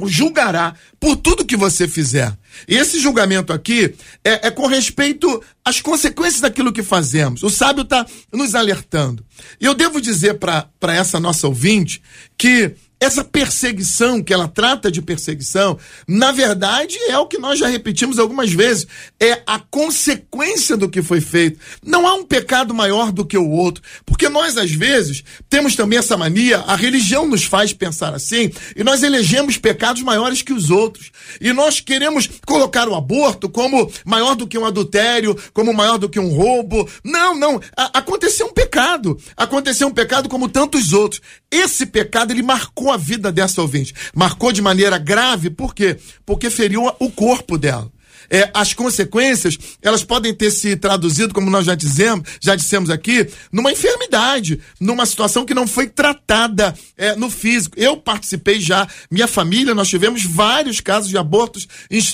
[0.08, 2.36] julgará por tudo que você fizer.
[2.68, 7.42] E esse julgamento aqui é, é com respeito às consequências daquilo que fazemos.
[7.42, 9.24] O sábio está nos alertando.
[9.60, 12.02] E eu devo dizer para essa nossa ouvinte
[12.36, 17.66] que essa perseguição, que ela trata de perseguição, na verdade é o que nós já
[17.66, 18.86] repetimos algumas vezes,
[19.18, 21.58] é a consequência do que foi feito.
[21.82, 25.98] Não há um pecado maior do que o outro, porque nós às vezes temos também
[25.98, 30.70] essa mania, a religião nos faz pensar assim, e nós elegemos pecados maiores que os
[30.70, 31.10] outros.
[31.40, 36.08] E nós queremos colocar o aborto como maior do que um adultério, como maior do
[36.08, 36.88] que um roubo.
[37.02, 39.18] Não, não, a aconteceu um pecado.
[39.36, 41.22] Aconteceu um pecado como tantos outros.
[41.50, 43.94] Esse pecado ele marcou a vida dessa ouvinte.
[44.14, 45.96] Marcou de maneira grave, por quê?
[46.24, 47.90] Porque feriu o corpo dela
[48.30, 53.28] é, as consequências, elas podem ter se traduzido, como nós já dizemos, já dissemos aqui,
[53.50, 57.78] numa enfermidade, numa situação que não foi tratada é, no físico.
[57.78, 61.66] Eu participei já, minha família, nós tivemos vários casos de abortos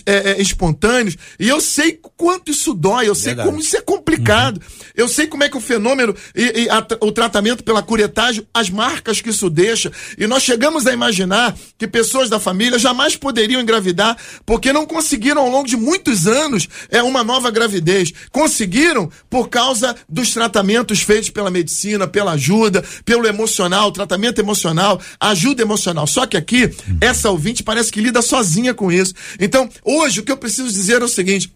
[0.06, 3.48] é, é, espontâneos, e eu sei quanto isso dói, eu sei Verdade.
[3.48, 4.90] como isso é complicado, uhum.
[4.94, 8.70] eu sei como é que o fenômeno e, e a, o tratamento pela curetagem, as
[8.70, 13.60] marcas que isso deixa, e nós chegamos a imaginar que pessoas da família jamais poderiam
[13.60, 18.12] engravidar, porque não conseguiram ao longo de muito muitos anos é uma nova gravidez.
[18.30, 25.62] Conseguiram por causa dos tratamentos feitos pela medicina, pela ajuda, pelo emocional, tratamento emocional, ajuda
[25.62, 26.06] emocional.
[26.06, 29.14] Só que aqui, essa ouvinte parece que lida sozinha com isso.
[29.40, 31.52] Então, hoje, o que eu preciso dizer é o seguinte.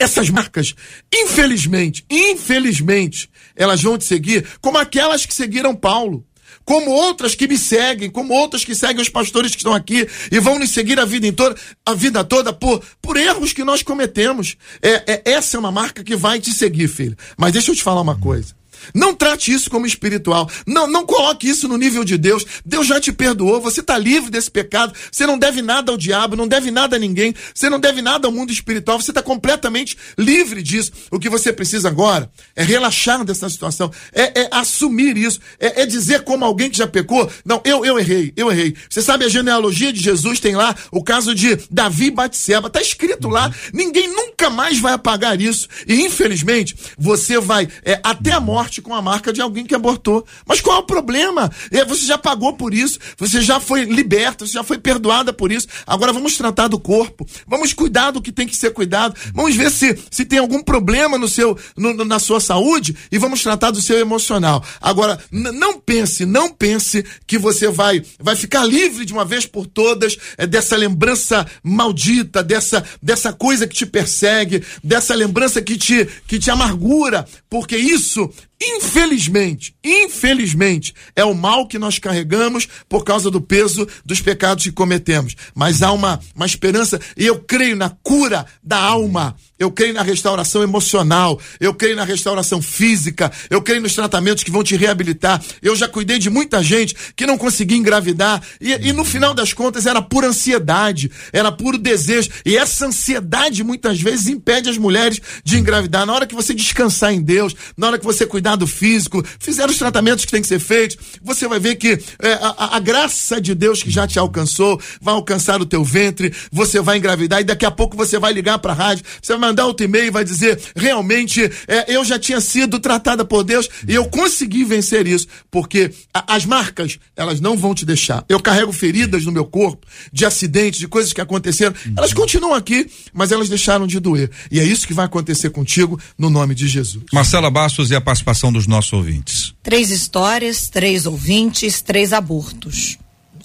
[0.00, 0.76] Essas marcas,
[1.12, 6.24] infelizmente, infelizmente, elas vão te seguir como aquelas que seguiram Paulo
[6.64, 10.40] como outras que me seguem, como outras que seguem os pastores que estão aqui e
[10.40, 14.56] vão nos seguir a vida toda, a vida toda por, por erros que nós cometemos.
[14.82, 17.16] É, é, essa é uma marca que vai te seguir, filho.
[17.36, 18.57] Mas deixa eu te falar uma coisa.
[18.94, 20.48] Não trate isso como espiritual.
[20.66, 22.44] Não, não coloque isso no nível de Deus.
[22.64, 24.92] Deus já te perdoou, você está livre desse pecado.
[25.10, 27.34] Você não deve nada ao diabo, não deve nada a ninguém.
[27.54, 29.00] Você não deve nada ao mundo espiritual.
[29.00, 30.92] Você está completamente livre disso.
[31.10, 35.86] O que você precisa agora é relaxar dessa situação, é, é assumir isso, é, é,
[35.86, 38.74] dizer como alguém que já pecou: não, eu, eu errei, eu errei.
[38.88, 42.68] Você sabe a genealogia de Jesus tem lá o caso de Davi Batseba.
[42.68, 43.52] Está escrito lá.
[43.72, 45.68] Ninguém nunca mais vai apagar isso.
[45.86, 50.26] E infelizmente você vai é, até a morte com a marca de alguém que abortou.
[50.46, 51.50] Mas qual é o problema?
[51.70, 55.50] É, você já pagou por isso, você já foi liberta, você já foi perdoada por
[55.50, 55.66] isso.
[55.86, 59.70] Agora vamos tratar do corpo, vamos cuidar do que tem que ser cuidado, vamos ver
[59.70, 63.80] se, se tem algum problema no seu, no, na sua saúde e vamos tratar do
[63.80, 64.62] seu emocional.
[64.80, 69.66] Agora, não pense, não pense que você vai, vai ficar livre de uma vez por
[69.66, 76.06] todas é, dessa lembrança maldita, dessa, dessa coisa que te persegue, dessa lembrança que te,
[76.26, 83.30] que te amargura, porque isso Infelizmente, infelizmente, é o mal que nós carregamos por causa
[83.30, 85.36] do peso dos pecados que cometemos.
[85.54, 89.36] Mas há uma, uma esperança, e eu creio na cura da alma.
[89.58, 94.50] Eu creio na restauração emocional, eu creio na restauração física, eu creio nos tratamentos que
[94.50, 95.42] vão te reabilitar.
[95.60, 99.52] Eu já cuidei de muita gente que não conseguia engravidar, e, e no final das
[99.52, 102.30] contas era pura ansiedade, era puro desejo.
[102.44, 106.06] E essa ansiedade muitas vezes impede as mulheres de engravidar.
[106.06, 109.68] Na hora que você descansar em Deus, na hora que você cuidar do físico, fizer
[109.68, 113.40] os tratamentos que tem que ser feitos, você vai ver que é, a, a graça
[113.40, 117.44] de Deus que já te alcançou vai alcançar o teu ventre, você vai engravidar e
[117.44, 120.10] daqui a pouco você vai ligar para a rádio, você vai mandar outro e-mail e
[120.10, 125.06] vai dizer: realmente é, eu já tinha sido tratada por Deus e eu consegui vencer
[125.06, 128.24] isso, porque a, as marcas, elas não vão te deixar.
[128.28, 132.90] Eu carrego feridas no meu corpo, de acidentes, de coisas que aconteceram, elas continuam aqui,
[133.12, 134.30] mas elas deixaram de doer.
[134.50, 137.04] E é isso que vai acontecer contigo no nome de Jesus.
[137.12, 139.54] Marcela Bastos e a participação dos nossos ouvintes.
[139.62, 142.98] Três histórias, três ouvintes, três abortos.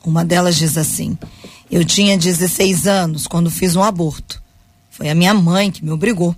[0.06, 1.18] Uma delas diz assim:
[1.72, 4.43] Eu tinha 16 anos quando fiz um aborto.
[5.04, 6.34] Foi a minha mãe que me obrigou.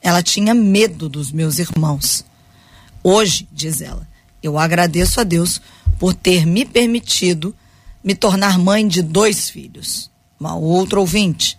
[0.00, 2.24] Ela tinha medo dos meus irmãos.
[3.04, 4.08] Hoje, diz ela,
[4.42, 5.60] eu agradeço a Deus
[5.98, 7.54] por ter me permitido
[8.02, 10.10] me tornar mãe de dois filhos.
[10.40, 11.58] Uma outra ouvinte.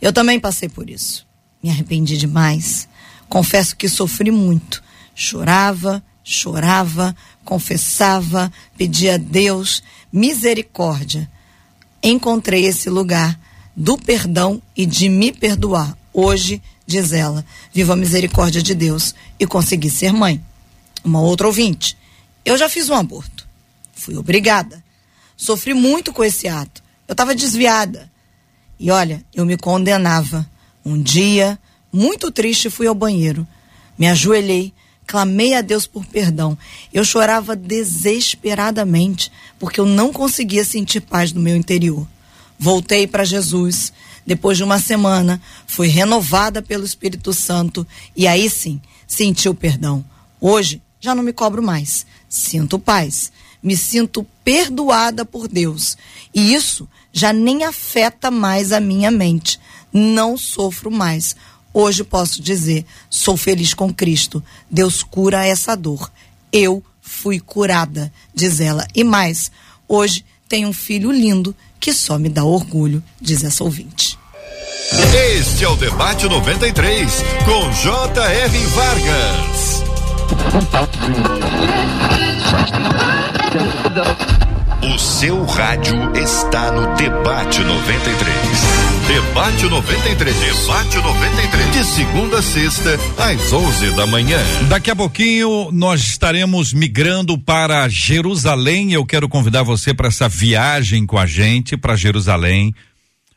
[0.00, 1.26] Eu também passei por isso.
[1.60, 2.88] Me arrependi demais.
[3.28, 4.84] Confesso que sofri muito.
[5.12, 11.28] Chorava, chorava, confessava, pedia a Deus misericórdia.
[12.00, 13.36] Encontrei esse lugar
[13.80, 15.96] do perdão e de me perdoar.
[16.12, 20.38] Hoje, diz ela, vivo a misericórdia de Deus e consegui ser mãe.
[21.02, 21.96] Uma outra ouvinte.
[22.44, 23.48] Eu já fiz um aborto.
[23.94, 24.84] Fui obrigada.
[25.34, 26.82] Sofri muito com esse ato.
[27.08, 28.10] Eu estava desviada.
[28.78, 30.46] E olha, eu me condenava.
[30.84, 31.58] Um dia,
[31.90, 33.48] muito triste, fui ao banheiro.
[33.98, 34.74] Me ajoelhei,
[35.06, 36.56] clamei a Deus por perdão.
[36.92, 42.06] Eu chorava desesperadamente, porque eu não conseguia sentir paz no meu interior.
[42.62, 43.90] Voltei para Jesus.
[44.26, 50.04] Depois de uma semana, fui renovada pelo Espírito Santo e aí sim senti o perdão.
[50.38, 52.04] Hoje já não me cobro mais.
[52.28, 53.32] Sinto paz.
[53.62, 55.96] Me sinto perdoada por Deus.
[56.34, 59.58] E isso já nem afeta mais a minha mente.
[59.90, 61.34] Não sofro mais.
[61.72, 64.44] Hoje posso dizer: sou feliz com Cristo.
[64.70, 66.12] Deus cura essa dor.
[66.52, 68.86] Eu fui curada, diz ela.
[68.94, 69.50] E mais,
[69.88, 74.18] hoje tenho um filho lindo que só me dá orgulho, diz essa ouvinte.
[75.32, 78.58] Este é o Debate 93, com J.R.
[78.66, 79.84] Vargas.
[84.82, 88.79] O seu rádio está no Debate 93.
[89.10, 90.36] Debate 93.
[90.38, 91.72] Debate 93.
[91.72, 94.38] De segunda a sexta, às 11 da manhã.
[94.68, 98.92] Daqui a pouquinho nós estaremos migrando para Jerusalém.
[98.92, 102.72] Eu quero convidar você para essa viagem com a gente para Jerusalém.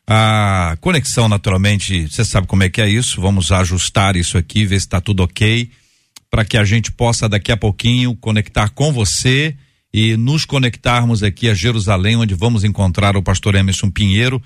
[0.05, 3.19] A conexão, naturalmente, você sabe como é que é isso.
[3.19, 5.71] Vamos ajustar isso aqui, ver se está tudo ok,
[6.29, 9.55] para que a gente possa daqui a pouquinho conectar com você
[9.91, 14.39] e nos conectarmos aqui a Jerusalém, onde vamos encontrar o pastor Emerson Pinheiro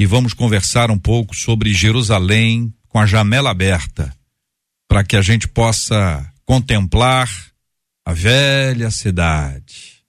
[0.00, 4.10] e vamos conversar um pouco sobre Jerusalém com a janela aberta,
[4.88, 7.30] para que a gente possa contemplar
[8.06, 10.00] a velha cidade.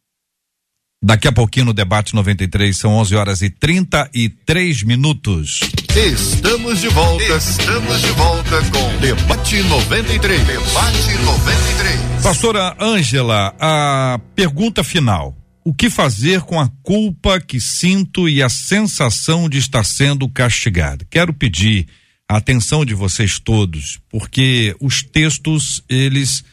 [1.04, 5.60] Daqui a pouquinho no debate 93 são 11 horas e 33 minutos.
[5.94, 7.36] Estamos de volta.
[7.36, 10.48] Estamos de volta com Debate 93.
[10.48, 12.24] Debate 93.
[12.24, 15.41] Pastora Ângela, a pergunta final.
[15.64, 21.06] O que fazer com a culpa que sinto e a sensação de estar sendo castigado?
[21.10, 21.88] Quero pedir
[22.28, 26.44] a atenção de vocês todos, porque os textos eles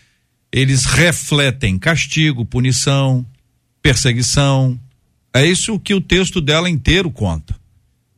[0.52, 3.24] eles refletem castigo, punição,
[3.82, 4.78] perseguição.
[5.32, 7.54] É isso que o texto dela inteiro conta.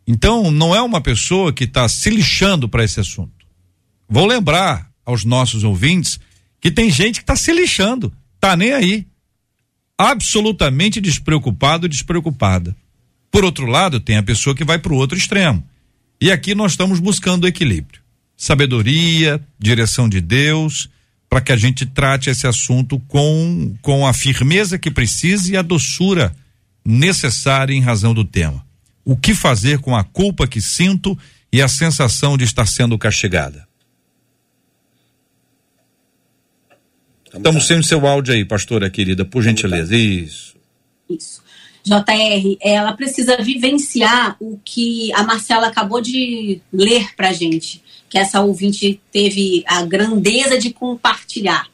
[0.07, 3.47] Então, não é uma pessoa que está se lixando para esse assunto.
[4.09, 6.19] Vou lembrar aos nossos ouvintes
[6.61, 9.07] que tem gente que está se lixando, tá nem aí.
[10.03, 12.75] Absolutamente despreocupado, despreocupada.
[13.31, 15.63] Por outro lado, tem a pessoa que vai para o outro extremo.
[16.19, 18.01] E aqui nós estamos buscando equilíbrio.
[18.35, 20.89] Sabedoria, direção de Deus,
[21.29, 25.61] para que a gente trate esse assunto com, com a firmeza que precisa e a
[25.61, 26.35] doçura
[26.83, 28.65] necessária em razão do tema.
[29.05, 31.15] O que fazer com a culpa que sinto
[31.53, 33.69] e a sensação de estar sendo castigada?
[37.33, 39.95] Estamos sem o seu áudio aí, pastora querida, por gentileza.
[39.95, 40.57] Isso.
[41.09, 41.43] Isso.
[41.83, 48.41] JR, ela precisa vivenciar o que a Marcela acabou de ler pra gente, que essa
[48.41, 51.69] ouvinte teve a grandeza de compartilhar.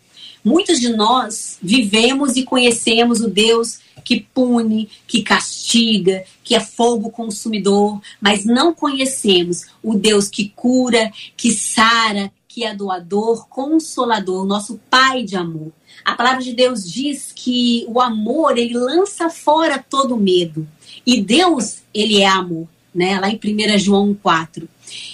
[0.44, 7.10] Muitos de nós vivemos e conhecemos o Deus que pune, que castiga, que é fogo
[7.10, 14.80] consumidor, mas não conhecemos o Deus que cura, que sara, que é doador, consolador, nosso
[14.88, 15.72] Pai de amor.
[16.02, 20.66] A palavra de Deus diz que o amor, ele lança fora todo medo.
[21.04, 23.20] E Deus, ele é amor, né?
[23.20, 24.66] Lá em 1 João 4.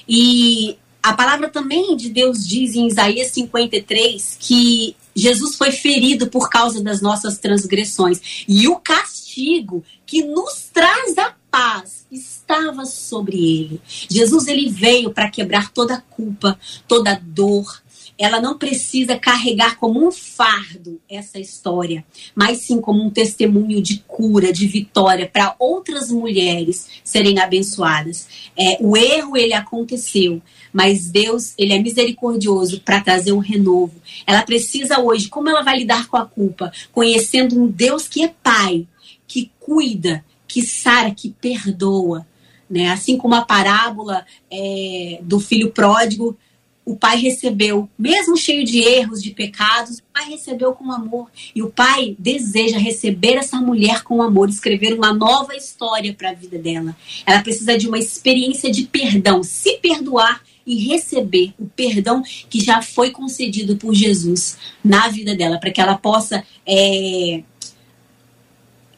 [0.08, 6.48] E a palavra também de Deus diz em Isaías 53 que Jesus foi ferido por
[6.48, 8.44] causa das nossas transgressões.
[8.46, 13.80] E o castigo que nos traz a paz estava sobre ele.
[14.08, 17.82] Jesus ele veio para quebrar toda culpa, toda dor,
[18.18, 23.98] ela não precisa carregar como um fardo essa história, mas sim como um testemunho de
[24.06, 28.28] cura, de vitória para outras mulheres serem abençoadas.
[28.56, 30.40] É, o erro ele aconteceu,
[30.72, 33.94] mas Deus ele é misericordioso para trazer um renovo.
[34.26, 38.32] Ela precisa hoje, como ela vai lidar com a culpa, conhecendo um Deus que é
[38.42, 38.86] Pai,
[39.26, 42.26] que cuida, que sara, que perdoa.
[42.68, 42.90] Né?
[42.90, 46.36] Assim como a parábola é, do filho pródigo,
[46.84, 51.30] o pai recebeu, mesmo cheio de erros, de pecados, o pai recebeu com amor.
[51.54, 56.34] E o pai deseja receber essa mulher com amor, escrever uma nova história para a
[56.34, 56.94] vida dela.
[57.24, 62.82] Ela precisa de uma experiência de perdão, se perdoar e receber o perdão que já
[62.82, 67.42] foi concedido por Jesus na vida dela, para que ela possa é,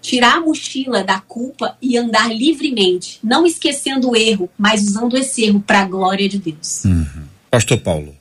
[0.05, 5.45] tirar a mochila da culpa e andar livremente, não esquecendo o erro, mas usando esse
[5.45, 6.85] erro para a glória de Deus.
[6.85, 7.25] Uhum.
[7.51, 8.15] Pastor Paulo.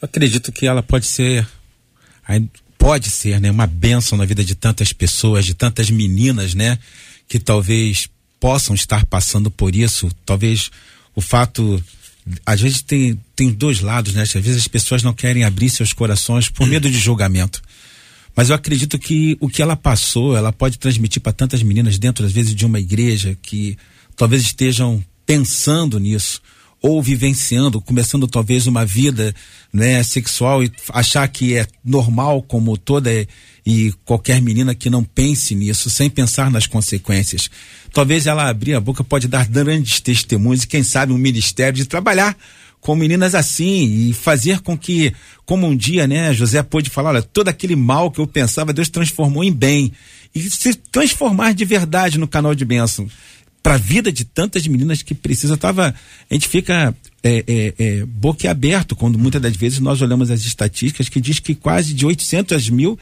[0.00, 1.46] Eu acredito que ela pode ser,
[2.78, 6.78] pode ser, né, uma bênção na vida de tantas pessoas, de tantas meninas, né,
[7.28, 8.08] que talvez
[8.40, 10.10] possam estar passando por isso.
[10.24, 10.70] Talvez
[11.14, 11.84] o fato
[12.46, 14.22] às vezes tem, tem dois lados, né?
[14.22, 17.60] Às vezes as pessoas não querem abrir seus corações por medo de julgamento.
[18.34, 22.24] Mas eu acredito que o que ela passou, ela pode transmitir para tantas meninas dentro,
[22.24, 23.76] às vezes, de uma igreja que
[24.16, 26.40] talvez estejam pensando nisso
[26.82, 29.34] ou vivenciando, começando talvez uma vida
[29.72, 33.10] né, sexual e achar que é normal como toda
[33.66, 37.50] e qualquer menina que não pense nisso, sem pensar nas consequências.
[37.92, 41.84] Talvez ela abrir a boca pode dar grandes testemunhos e quem sabe um ministério de
[41.84, 42.34] trabalhar
[42.80, 45.12] com meninas assim e fazer com que,
[45.44, 48.88] como um dia, né, José pôde falar, olha, todo aquele mal que eu pensava, Deus
[48.88, 49.92] transformou em bem.
[50.34, 53.08] E se transformar de verdade no canal de bênção
[53.62, 55.56] para a vida de tantas meninas que precisa.
[55.56, 55.94] Tava,
[56.30, 61.08] a gente fica é, é, é, boquiaberto quando muitas das vezes nós olhamos as estatísticas
[61.08, 62.98] que diz que quase de 800 mil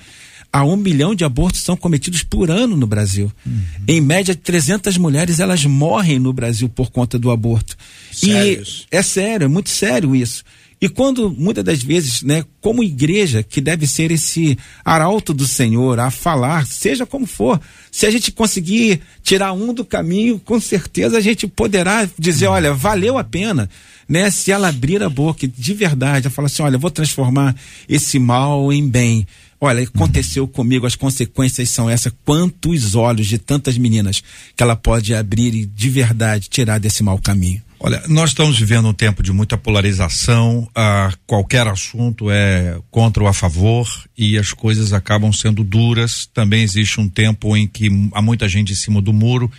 [0.52, 3.30] a um milhão de abortos são cometidos por ano no Brasil.
[3.44, 3.62] Uhum.
[3.86, 7.76] Em média, 300 mulheres elas morrem no Brasil por conta do aborto.
[8.12, 8.62] Sério?
[8.62, 10.42] E é sério, é muito sério isso.
[10.80, 15.98] E quando, muitas das vezes, né, como igreja, que deve ser esse arauto do Senhor
[15.98, 21.18] a falar, seja como for, se a gente conseguir tirar um do caminho, com certeza
[21.18, 23.68] a gente poderá dizer, olha, valeu a pena,
[24.08, 24.30] né?
[24.30, 27.56] Se ela abrir a boca de verdade, ela falar assim, olha, vou transformar
[27.88, 29.26] esse mal em bem.
[29.60, 32.12] Olha, aconteceu comigo, as consequências são essas.
[32.24, 34.22] Quantos olhos de tantas meninas
[34.56, 37.62] que ela pode abrir e de verdade tirar desse mau caminho.
[37.80, 43.28] Olha, nós estamos vivendo um tempo de muita polarização, ah, qualquer assunto é contra ou
[43.28, 46.26] a favor e as coisas acabam sendo duras.
[46.26, 49.50] Também existe um tempo em que há muita gente em cima do muro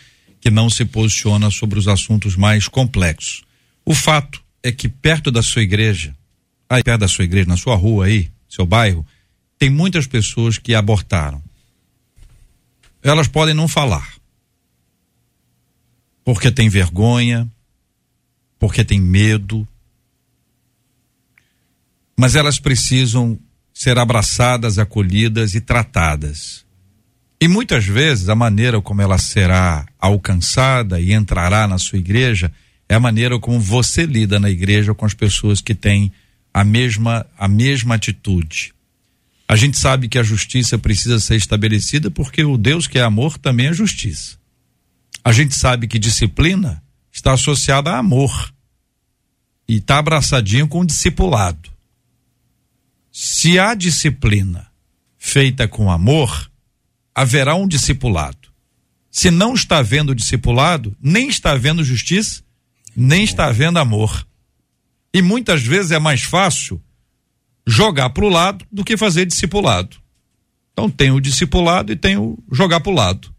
[0.41, 3.43] que não se posiciona sobre os assuntos mais complexos.
[3.85, 6.13] O fato é que perto da sua igreja,
[6.69, 9.05] aí perto da sua igreja, na sua rua aí, seu bairro,
[9.59, 11.43] tem muitas pessoas que abortaram.
[13.03, 14.15] Elas podem não falar.
[16.23, 17.47] Porque tem vergonha,
[18.57, 19.67] porque tem medo.
[22.17, 23.37] Mas elas precisam
[23.73, 26.65] ser abraçadas, acolhidas e tratadas.
[27.41, 32.51] E muitas vezes a maneira como ela será alcançada e entrará na sua igreja
[32.87, 36.11] é a maneira como você lida na igreja com as pessoas que têm
[36.53, 38.73] a mesma a mesma atitude.
[39.49, 43.35] A gente sabe que a justiça precisa ser estabelecida porque o Deus que é amor
[43.39, 44.37] também é justiça.
[45.23, 48.53] A gente sabe que disciplina está associada a amor
[49.67, 51.67] e está abraçadinho com o discipulado.
[53.11, 54.67] Se há disciplina
[55.17, 56.51] feita com amor,
[57.15, 58.49] haverá um discipulado.
[59.09, 62.43] Se não está vendo discipulado, nem está vendo justiça,
[62.95, 64.27] nem está vendo amor.
[65.11, 66.79] E muitas vezes é mais fácil
[67.69, 69.97] jogar para o lado do que fazer discipulado.
[70.73, 73.33] Então tem o discipulado e tem o jogar para o lado.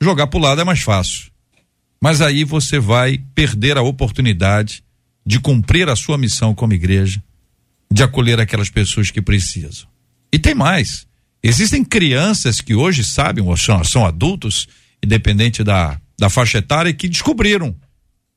[0.00, 1.30] Jogar para o lado é mais fácil.
[2.00, 4.84] Mas aí você vai perder a oportunidade
[5.26, 7.22] de cumprir a sua missão como igreja,
[7.92, 9.88] de acolher aquelas pessoas que precisam.
[10.32, 11.06] E tem mais.
[11.42, 14.68] Existem crianças que hoje sabem, ou são, são adultos,
[15.02, 17.74] independente da, da faixa etária, que descobriram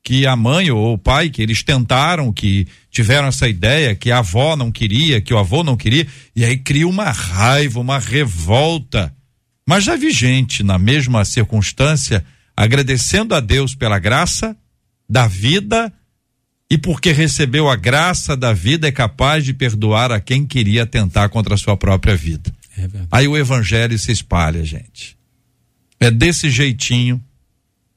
[0.04, 4.18] que a mãe ou o pai, que eles tentaram, que tiveram essa ideia, que a
[4.18, 9.12] avó não queria, que o avô não queria, e aí cria uma raiva, uma revolta.
[9.66, 12.22] Mas já vi gente na mesma circunstância
[12.54, 14.54] agradecendo a Deus pela graça
[15.08, 15.90] da vida
[16.70, 21.30] e porque recebeu a graça da vida é capaz de perdoar a quem queria tentar
[21.30, 22.52] contra a sua própria vida.
[22.76, 25.16] É Aí o evangelho se espalha, gente.
[25.98, 27.22] É desse jeitinho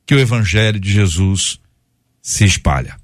[0.06, 1.60] que o evangelho de Jesus
[2.28, 2.98] se espalha.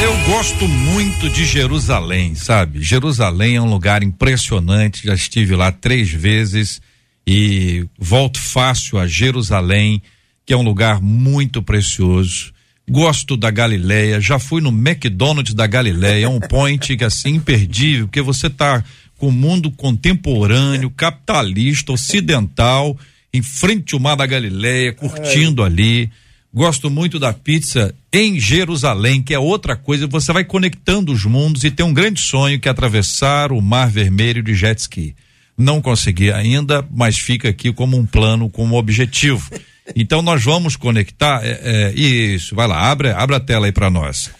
[0.00, 2.80] Eu gosto muito de Jerusalém, sabe?
[2.80, 6.80] Jerusalém é um lugar impressionante, já estive lá três vezes
[7.26, 10.00] e volto fácil a Jerusalém,
[10.46, 12.52] que é um lugar muito precioso.
[12.88, 18.06] Gosto da Galileia, já fui no McDonald's da Galileia, é um point que assim imperdível,
[18.06, 18.84] porque você está
[19.20, 22.98] com o mundo contemporâneo, capitalista, ocidental,
[23.32, 25.66] em frente ao mar da Galileia, curtindo é.
[25.66, 26.10] ali.
[26.52, 31.62] Gosto muito da pizza em Jerusalém, que é outra coisa, você vai conectando os mundos
[31.62, 35.14] e tem um grande sonho que é atravessar o Mar Vermelho de jet ski.
[35.56, 39.50] Não consegui ainda, mas fica aqui como um plano, como objetivo.
[39.94, 41.44] Então nós vamos conectar.
[41.44, 44.30] É, é, isso, vai lá, abre, abre a tela aí para nós.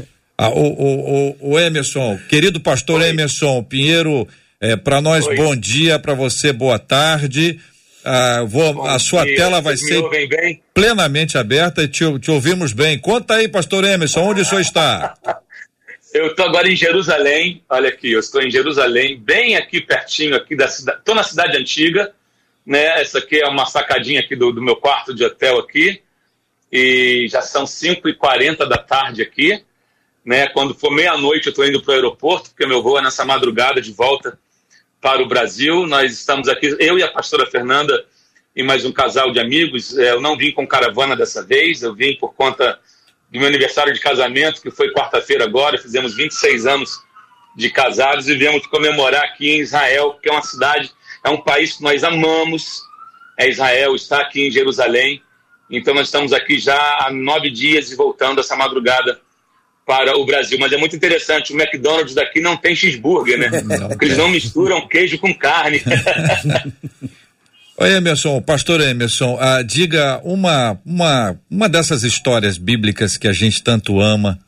[0.43, 3.11] Ah, o, o, o, o, Emerson, querido pastor Oi.
[3.11, 4.27] Emerson Pinheiro,
[4.61, 5.37] é, para nós Oi.
[5.37, 7.59] bom dia, para você boa tarde.
[8.05, 9.37] Ah, vou, a sua dia.
[9.37, 12.99] tela vai Vocês ser plenamente aberta e te, te, ouvimos bem.
[12.99, 15.15] Conta aí, pastor Emerson, onde o senhor está?
[16.13, 20.57] Eu estou agora em Jerusalém, olha aqui, eu estou em Jerusalém, bem aqui pertinho aqui
[20.57, 22.13] da cidade, estou na cidade antiga,
[22.67, 23.01] né?
[23.01, 26.03] Essa aqui é uma sacadinha aqui do, do meu quarto de hotel aqui.
[26.73, 29.63] E já são 5 e 40 da tarde aqui.
[30.25, 30.49] Né?
[30.49, 33.81] Quando for meia-noite eu estou indo para o aeroporto, porque meu voo é nessa madrugada
[33.81, 34.37] de volta
[35.01, 35.87] para o Brasil.
[35.87, 38.05] Nós estamos aqui, eu e a pastora Fernanda
[38.55, 39.97] e mais um casal de amigos.
[39.97, 42.79] É, eu não vim com caravana dessa vez, eu vim por conta
[43.31, 45.79] do meu aniversário de casamento, que foi quarta-feira agora.
[45.79, 47.01] Fizemos 26 anos
[47.57, 50.93] de casados e viemos comemorar aqui em Israel, que é uma cidade
[51.23, 52.83] é um país que nós amamos,
[53.39, 55.23] é Israel, está aqui em Jerusalém.
[55.71, 59.21] Então nós estamos aqui já há nove dias e voltando essa madrugada
[59.91, 60.57] para o Brasil.
[60.61, 63.51] Mas é muito interessante, o McDonald's daqui não tem cheeseburger, né?
[63.89, 65.83] Porque eles não misturam queijo com carne.
[67.77, 73.65] Oi, Emerson, pastor Emerson, ah, diga uma, uma, uma dessas histórias bíblicas que a gente
[73.65, 74.39] tanto ama,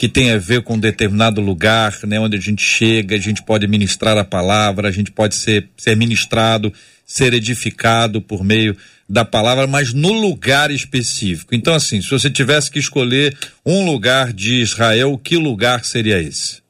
[0.00, 3.42] que tem a ver com um determinado lugar, né, onde a gente chega, a gente
[3.42, 6.72] pode ministrar a palavra, a gente pode ser, ser ministrado,
[7.04, 8.74] ser edificado por meio
[9.06, 11.54] da palavra, mas no lugar específico.
[11.54, 16.62] Então, assim, se você tivesse que escolher um lugar de Israel, que lugar seria esse?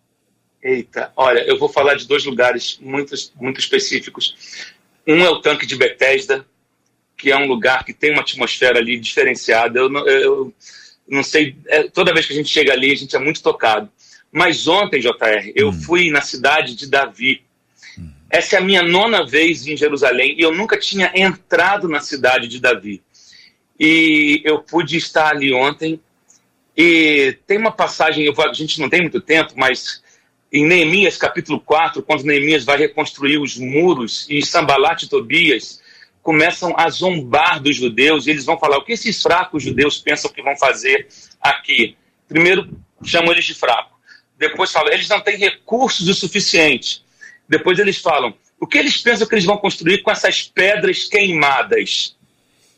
[0.61, 4.35] Eita, olha, eu vou falar de dois lugares muito, muito específicos.
[5.07, 6.45] Um é o tanque de Bethesda,
[7.17, 9.79] que é um lugar que tem uma atmosfera ali diferenciada.
[9.79, 10.55] Eu, eu,
[11.11, 13.91] não sei, é, toda vez que a gente chega ali, a gente é muito tocado.
[14.31, 15.73] Mas ontem, JR, eu hum.
[15.73, 17.43] fui na cidade de Davi.
[17.99, 18.11] Hum.
[18.31, 22.47] Essa é a minha nona vez em Jerusalém e eu nunca tinha entrado na cidade
[22.47, 23.03] de Davi.
[23.79, 26.01] E eu pude estar ali ontem.
[26.77, 30.01] E tem uma passagem, eu, a gente não tem muito tempo, mas
[30.53, 35.80] em Neemias capítulo 4, quando Neemias vai reconstruir os muros e Sambalat e Tobias
[36.23, 40.31] começam a zombar dos judeus e eles vão falar o que esses fracos judeus pensam
[40.31, 41.09] que vão fazer
[41.41, 41.97] aqui.
[42.29, 42.69] Primeiro,
[43.03, 43.99] chamam eles de fraco.
[44.39, 47.03] Depois falam, eles não têm recursos o suficiente.
[47.49, 52.17] Depois eles falam, o que eles pensam que eles vão construir com essas pedras queimadas?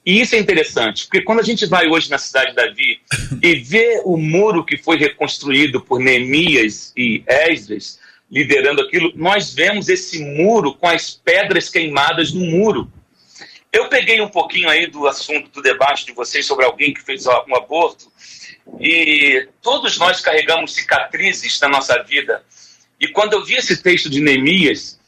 [0.05, 3.01] E isso é interessante, porque quando a gente vai hoje na cidade de Davi
[3.40, 9.88] e vê o muro que foi reconstruído por Neemias e Esdras, liderando aquilo, nós vemos
[9.88, 12.90] esse muro com as pedras queimadas no muro.
[13.72, 17.26] Eu peguei um pouquinho aí do assunto do debate de vocês sobre alguém que fez
[17.26, 18.12] um aborto
[18.78, 22.44] e todos nós carregamos cicatrizes na nossa vida.
[23.00, 25.00] E quando eu vi esse texto de Neemias,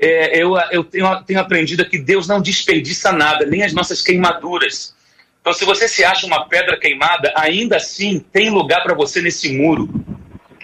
[0.00, 4.94] é, eu, eu tenho, tenho aprendido que Deus não desperdiça nada, nem as nossas queimaduras.
[5.40, 9.52] Então, se você se acha uma pedra queimada, ainda assim tem lugar para você nesse
[9.52, 9.92] muro,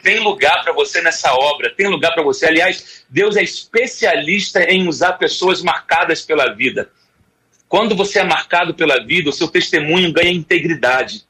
[0.02, 2.46] tem lugar para você nessa obra, tem lugar para você.
[2.46, 6.90] Aliás, Deus é especialista em usar pessoas marcadas pela vida.
[7.68, 11.22] Quando você é marcado pela vida, o seu testemunho ganha integridade,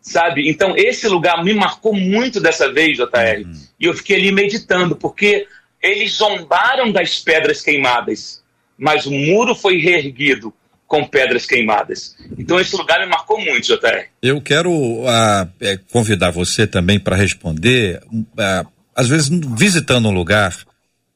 [0.00, 0.48] sabe?
[0.48, 3.44] Então, esse lugar me marcou muito dessa vez, JR.
[3.44, 3.52] Uhum.
[3.78, 5.46] E eu fiquei ali meditando, porque
[5.82, 8.42] eles zombaram das pedras queimadas,
[8.78, 10.52] mas o muro foi reerguido
[10.86, 12.16] com pedras queimadas.
[12.38, 14.06] Então esse lugar me marcou muito, JR.
[14.22, 15.48] Eu quero uh,
[15.90, 18.00] convidar você também para responder.
[18.10, 20.56] Uh, às vezes, visitando um lugar,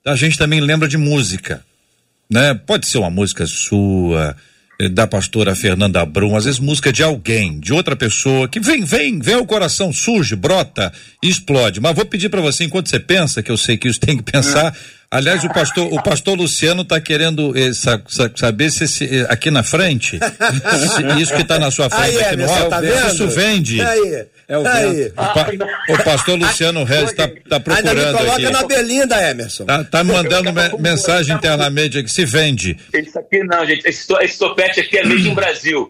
[0.04, 1.64] a gente também lembra de música.
[2.30, 2.54] Né?
[2.54, 4.36] Pode ser uma música sua,
[4.92, 9.18] da pastora Fernanda Brum, às vezes música de alguém, de outra pessoa, que vem, vem,
[9.18, 11.80] vem o coração, surge, brota explode.
[11.80, 14.22] Mas vou pedir para você, enquanto você pensa, que eu sei que isso tem que
[14.22, 14.76] pensar,
[15.10, 19.26] Aliás, o pastor, o pastor Luciano está querendo eh, sa, sa, saber se, se eh,
[19.30, 22.80] aqui na frente, se, isso que está na sua frente Aí, aqui no Emerson, tá
[22.80, 23.06] vendo?
[23.08, 23.80] isso vende.
[23.80, 25.06] Aí, É o, aí.
[25.06, 25.46] o, pa-
[25.88, 28.50] o pastor Luciano Reis está tá Ainda me procurando coloca aqui.
[28.50, 29.64] na Belinda, Emerson.
[29.64, 32.76] Tá, tá me mandando me- mensagem internamente aqui, se vende.
[32.92, 33.86] Isso aqui não, gente.
[33.88, 35.88] Esse, to- esse topete aqui é made in Brasil.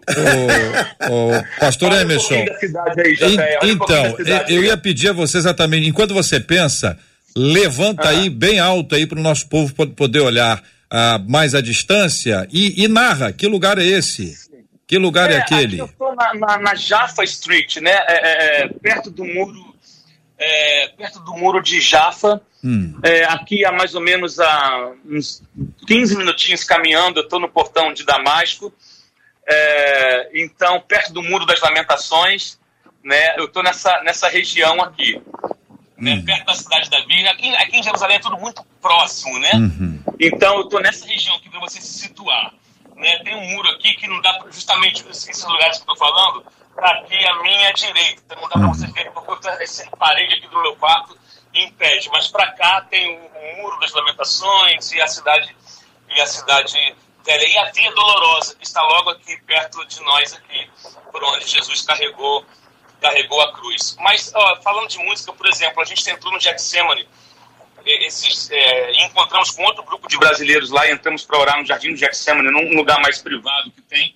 [1.09, 2.45] O, o pastor Olha um Emerson.
[2.45, 4.55] da cidade aí, Olha um então, da cidade.
[4.55, 6.97] eu ia pedir a você exatamente, enquanto você pensa,
[7.35, 8.11] levanta Ah.
[8.11, 12.47] aí bem alto aí para o nosso povo po- poder olhar ah, mais à distância
[12.51, 14.35] e, e narra que lugar é esse?
[14.87, 15.75] Que lugar é, aquele?
[15.75, 17.91] Aqui eu estou na, na, na Jaffa Street, né?
[17.91, 19.75] É, é, é, perto do muro,
[20.37, 22.41] é, perto do muro de Jaffa.
[22.63, 22.99] Hum.
[23.03, 25.43] É, aqui há mais ou menos há uns
[25.87, 28.73] 15 minutinhos caminhando, eu estou no portão de Damasco.
[29.47, 32.57] É, então, perto do muro das Lamentações,
[33.03, 33.35] né?
[33.37, 35.21] Eu estou nessa nessa região aqui,
[35.99, 36.23] né?
[36.25, 37.31] Perto da cidade da Bíblia.
[37.31, 39.51] Aqui, aqui em Jerusalém é tudo muito próximo, né?
[40.19, 42.53] Então, eu estou nessa região aqui para você se situar.
[42.95, 43.17] Né?
[43.23, 46.45] Tem um muro aqui que não dá pra, justamente esses lugares que eu estou falando,
[46.77, 48.35] aqui à minha direita.
[48.35, 51.17] Não dá para você ver porque essa parede aqui do meu quarto
[51.53, 52.09] impede.
[52.11, 55.55] Mas para cá tem o, o muro das lamentações e a cidade
[56.09, 56.95] e a cidade
[57.25, 60.69] velha e a Via Dolorosa que está logo aqui perto de nós aqui,
[61.11, 62.45] por onde Jesus carregou
[62.99, 63.97] carregou a cruz.
[63.99, 67.07] Mas ó, falando de música, por exemplo, a gente entrou no Getsemane
[67.85, 71.65] esses, é, e encontramos com outro grupo de brasileiros lá e entramos para orar no
[71.65, 74.15] Jardim do Getsemane, num lugar mais privado que tem.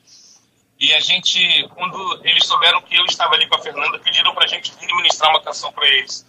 [0.79, 4.43] E a gente, quando eles souberam que eu estava ali com a Fernanda, pediram para
[4.43, 6.25] a gente vir ministrar uma canção para eles.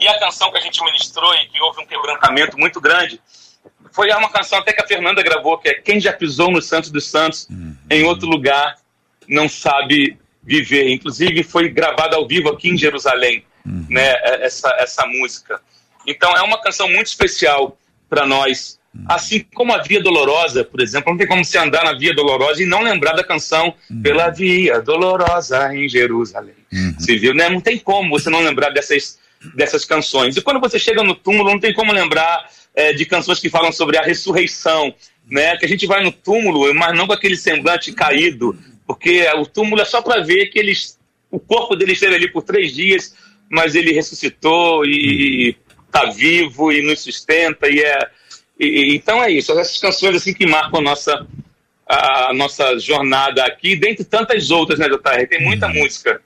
[0.00, 3.20] E a canção que a gente ministrou e que houve um quebrantamento muito grande
[3.92, 6.90] foi uma canção até que a Fernanda gravou, que é Quem já pisou no Santos
[6.90, 7.48] dos Santos
[7.90, 8.76] em outro lugar
[9.28, 10.18] não sabe
[10.48, 10.88] viver.
[10.88, 13.44] Inclusive foi gravada ao vivo aqui em Jerusalém,
[13.88, 15.60] né, essa, essa música.
[16.06, 17.78] Então é uma canção muito especial
[18.08, 18.78] para nós.
[19.06, 22.62] Assim como a Via Dolorosa, por exemplo, não tem como você andar na Via Dolorosa
[22.62, 26.54] e não lembrar da canção Pela Via Dolorosa em Jerusalém.
[26.98, 27.50] Você viu, né?
[27.50, 29.18] Não tem como você não lembrar dessas,
[29.54, 30.36] dessas canções.
[30.36, 33.70] E quando você chega no túmulo, não tem como lembrar é, de canções que falam
[33.70, 34.92] sobre a ressurreição,
[35.30, 35.56] né?
[35.58, 38.58] Que a gente vai no túmulo, mas não com aquele semblante caído,
[38.88, 40.98] porque o túmulo é só para ver que eles,
[41.30, 43.14] o corpo dele esteve ali por três dias,
[43.48, 45.54] mas ele ressuscitou e
[45.86, 48.08] está vivo e nos sustenta e é
[48.58, 51.26] e- então é isso essas canções assim que marcam a nossa
[51.88, 56.20] a, nossa jornada aqui dentre tantas outras né JR tem muita música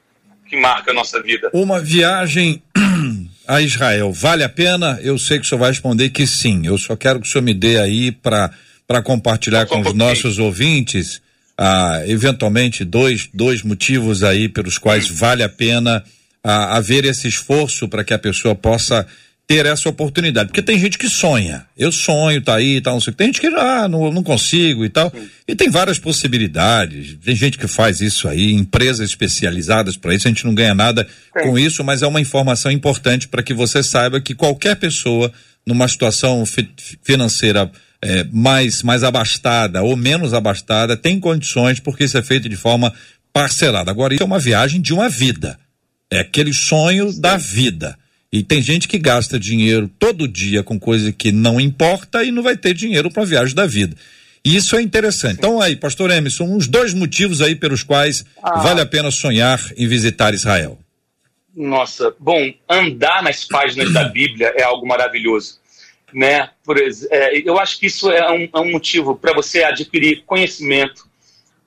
[0.49, 2.61] que marca a nossa vida Uma viagem
[3.47, 4.99] a Israel vale a pena?
[5.01, 6.65] Eu sei que o senhor vai responder que sim.
[6.67, 8.51] Eu só quero que o senhor me dê aí para
[9.03, 10.05] compartilhar Só um com os pouquinho.
[10.09, 11.21] nossos ouvintes,
[11.57, 16.03] ah, eventualmente, dois, dois motivos aí pelos quais vale a pena
[16.43, 19.05] ah, haver esse esforço para que a pessoa possa
[19.45, 20.47] ter essa oportunidade.
[20.47, 21.65] Porque tem gente que sonha.
[21.77, 23.17] Eu sonho, tá aí, tá, não sei o que.
[23.17, 25.13] Tem gente que ah, não, não consigo e tal.
[25.47, 27.17] E tem várias possibilidades.
[27.23, 30.27] Tem gente que faz isso aí, empresas especializadas para isso.
[30.27, 33.83] A gente não ganha nada com isso, mas é uma informação importante para que você
[33.83, 35.31] saiba que qualquer pessoa,
[35.67, 36.69] numa situação fi-
[37.03, 37.69] financeira
[38.05, 42.93] eh, mais, mais abastada ou menos abastada, tem condições, porque isso é feito de forma
[43.31, 43.89] parcelada.
[43.89, 45.57] Agora, isso é uma viagem de uma vida.
[46.11, 47.97] É aquele sonho da vida.
[48.29, 52.43] E tem gente que gasta dinheiro todo dia com coisa que não importa e não
[52.43, 53.95] vai ter dinheiro para a viagem da vida.
[54.43, 55.37] E isso é interessante.
[55.37, 59.87] Então aí, pastor Emerson, uns dois motivos aí pelos quais vale a pena sonhar em
[59.87, 60.77] visitar Israel.
[61.55, 65.59] Nossa, bom, andar nas páginas da Bíblia é algo maravilhoso,
[66.13, 66.49] né?
[66.63, 71.05] Por é, eu acho que isso é um, é um motivo para você adquirir conhecimento,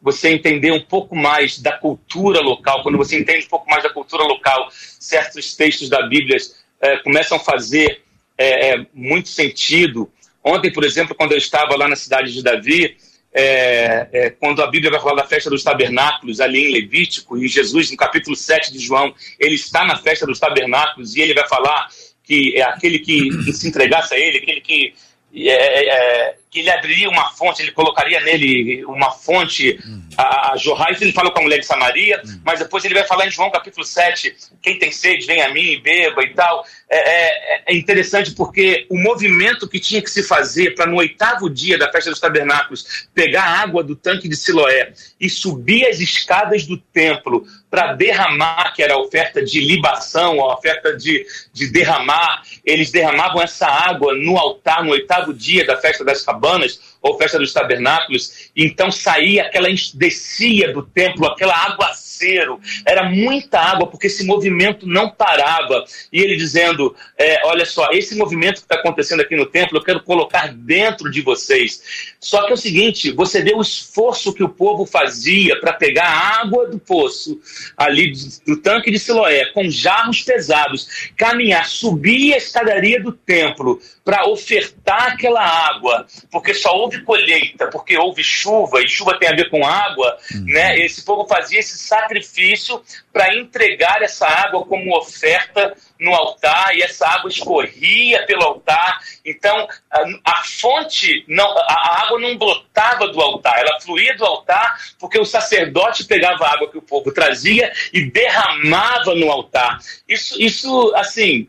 [0.01, 2.83] você entender um pouco mais da cultura local.
[2.83, 6.37] Quando você entende um pouco mais da cultura local, certos textos da Bíblia
[6.81, 8.03] é, começam a fazer
[8.39, 10.11] é, é, muito sentido.
[10.45, 12.97] Ontem, por exemplo, quando eu estava lá na cidade de Davi,
[13.33, 17.91] é, quando a Bíblia vai falar da festa dos tabernáculos, ali em Levítico, e Jesus,
[17.91, 21.89] no capítulo 7 de João, ele está na festa dos tabernáculos e ele vai falar
[22.27, 24.93] que é aquele que, se entregasse a ele, aquele que,
[25.33, 29.79] é, é, que ele abriria uma fonte, ele colocaria nele uma fonte
[30.17, 30.91] a, a jorrar.
[30.91, 33.51] Isso ele falou com a mulher de Samaria, mas depois ele vai falar em João
[33.51, 36.65] capítulo 7, quem tem sede, vem a mim e beba e tal.
[36.89, 41.49] É, é, é interessante porque o movimento que tinha que se fazer para no oitavo
[41.49, 46.01] dia da festa dos tabernáculos pegar a água do tanque de Siloé e subir as
[46.01, 51.71] escadas do templo para derramar, que era a oferta de libação, a oferta de, de
[51.71, 57.17] derramar, eles derramavam essa água no altar no oitavo dia da festa das cabanas, ou
[57.17, 64.09] festa dos tabernáculos, então saía aquela, descia do templo, aquela aguaceiro, era muita água, porque
[64.09, 65.85] esse movimento não parava.
[66.13, 69.85] E ele dizendo: é, Olha só, esse movimento que está acontecendo aqui no templo, eu
[69.85, 72.15] quero colocar dentro de vocês.
[72.27, 76.07] Só que é o seguinte: você vê o esforço que o povo fazia para pegar
[76.07, 77.41] a água do poço,
[77.77, 78.13] ali
[78.45, 85.13] do tanque de Siloé, com jarros pesados, caminhar, subir a escadaria do templo para ofertar
[85.13, 89.65] aquela água, porque só houve colheita, porque houve chuva, e chuva tem a ver com
[89.65, 90.47] água, uhum.
[90.47, 90.81] né?
[90.81, 97.07] Esse povo fazia esse sacrifício para entregar essa água como oferta no altar e essa
[97.07, 99.01] água escorria pelo altar.
[99.25, 104.79] Então a, a, fonte, não, a água não brotava do altar, ela fluía do altar
[104.99, 109.79] porque o sacerdote pegava a água que o povo trazia e derramava no altar.
[110.09, 111.49] Isso, isso assim.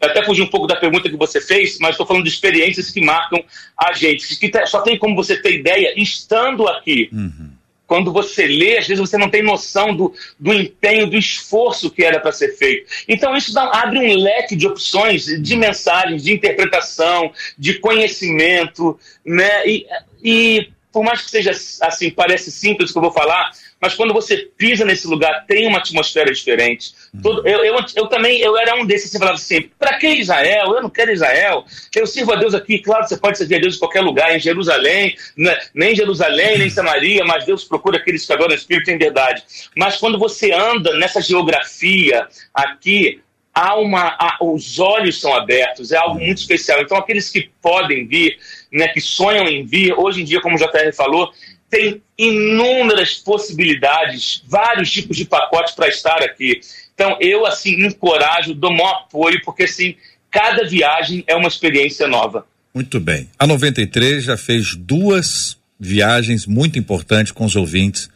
[0.00, 3.00] até fugi um pouco da pergunta que você fez, mas estou falando de experiências que
[3.00, 3.44] marcam
[3.76, 4.36] a gente.
[4.38, 7.08] Que só tem como você ter ideia estando aqui.
[7.12, 7.43] Uhum
[7.86, 12.02] quando você lê, às vezes você não tem noção do, do empenho, do esforço que
[12.02, 12.90] era para ser feito.
[13.06, 19.66] Então, isso dá, abre um leque de opções, de mensagens, de interpretação, de conhecimento, né?
[19.66, 19.86] E,
[20.22, 23.50] e por mais que seja assim, parece simples o que eu vou falar,
[23.84, 26.94] mas quando você pisa nesse lugar, tem uma atmosfera diferente.
[27.22, 30.72] Todo, eu, eu, eu, também eu era um desses que falava assim: para que Israel?
[30.72, 31.66] Eu não quero Israel.
[31.94, 32.78] Eu sirvo a Deus aqui.
[32.78, 35.54] Claro, você pode servir a Deus em qualquer lugar, em Jerusalém, né?
[35.74, 39.44] nem Jerusalém, nem Samaria, mas Deus procura aqueles que adoram o Espírito em verdade.
[39.76, 43.20] Mas quando você anda nessa geografia aqui,
[43.54, 46.80] há uma, há, os olhos são abertos, é algo muito especial.
[46.80, 48.38] Então, aqueles que podem vir,
[48.72, 51.30] né, que sonham em vir, hoje em dia, como o JR falou,
[51.70, 56.60] tem inúmeras possibilidades, vários tipos de pacotes para estar aqui.
[56.94, 59.96] Então, eu, assim, encorajo, dou maior apoio, porque, assim,
[60.30, 62.46] cada viagem é uma experiência nova.
[62.72, 63.28] Muito bem.
[63.38, 68.08] A 93 já fez duas viagens muito importantes com os ouvintes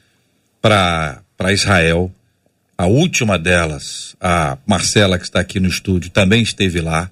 [0.61, 2.13] para Israel.
[2.77, 7.11] A última delas, a Marcela, que está aqui no estúdio, também esteve lá.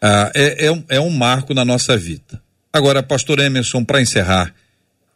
[0.00, 2.40] Ah, é, é, um, é um marco na nossa vida.
[2.72, 4.54] Agora, pastor Emerson, para encerrar,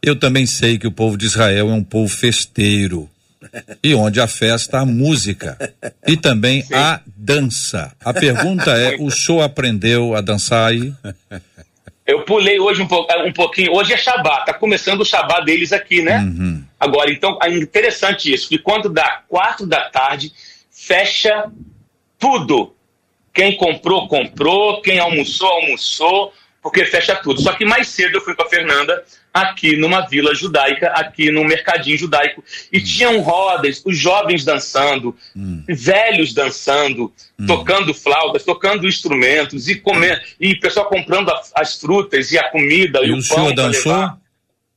[0.02, 3.08] eu também sei que o povo de Israel é um povo festeiro.
[3.82, 5.56] E onde a festa, a música.
[6.06, 6.74] E também Sim.
[6.74, 7.92] a dança.
[8.04, 10.92] A pergunta é: o senhor aprendeu a dançar aí?
[12.06, 13.72] Eu pulei hoje um, po um pouquinho.
[13.72, 16.18] Hoje é Shabá, tá começando o Shabá deles aqui, né?
[16.18, 16.64] Uhum.
[16.78, 20.32] Agora, então, é interessante isso, que quando dá quatro da tarde,
[20.70, 21.50] fecha
[22.18, 22.74] tudo.
[23.32, 24.82] Quem comprou, comprou.
[24.82, 26.32] Quem almoçou, almoçou
[26.62, 27.42] porque fecha tudo.
[27.42, 29.02] Só que mais cedo eu fui com a Fernanda
[29.32, 32.84] aqui numa vila judaica, aqui num mercadinho judaico, e hum.
[32.84, 35.64] tinham rodas, os jovens dançando, hum.
[35.68, 37.46] velhos dançando, hum.
[37.46, 42.48] tocando flautas, tocando instrumentos e comendo, e o pessoal comprando a, as frutas e a
[42.50, 44.22] comida e, e o, o pão para levar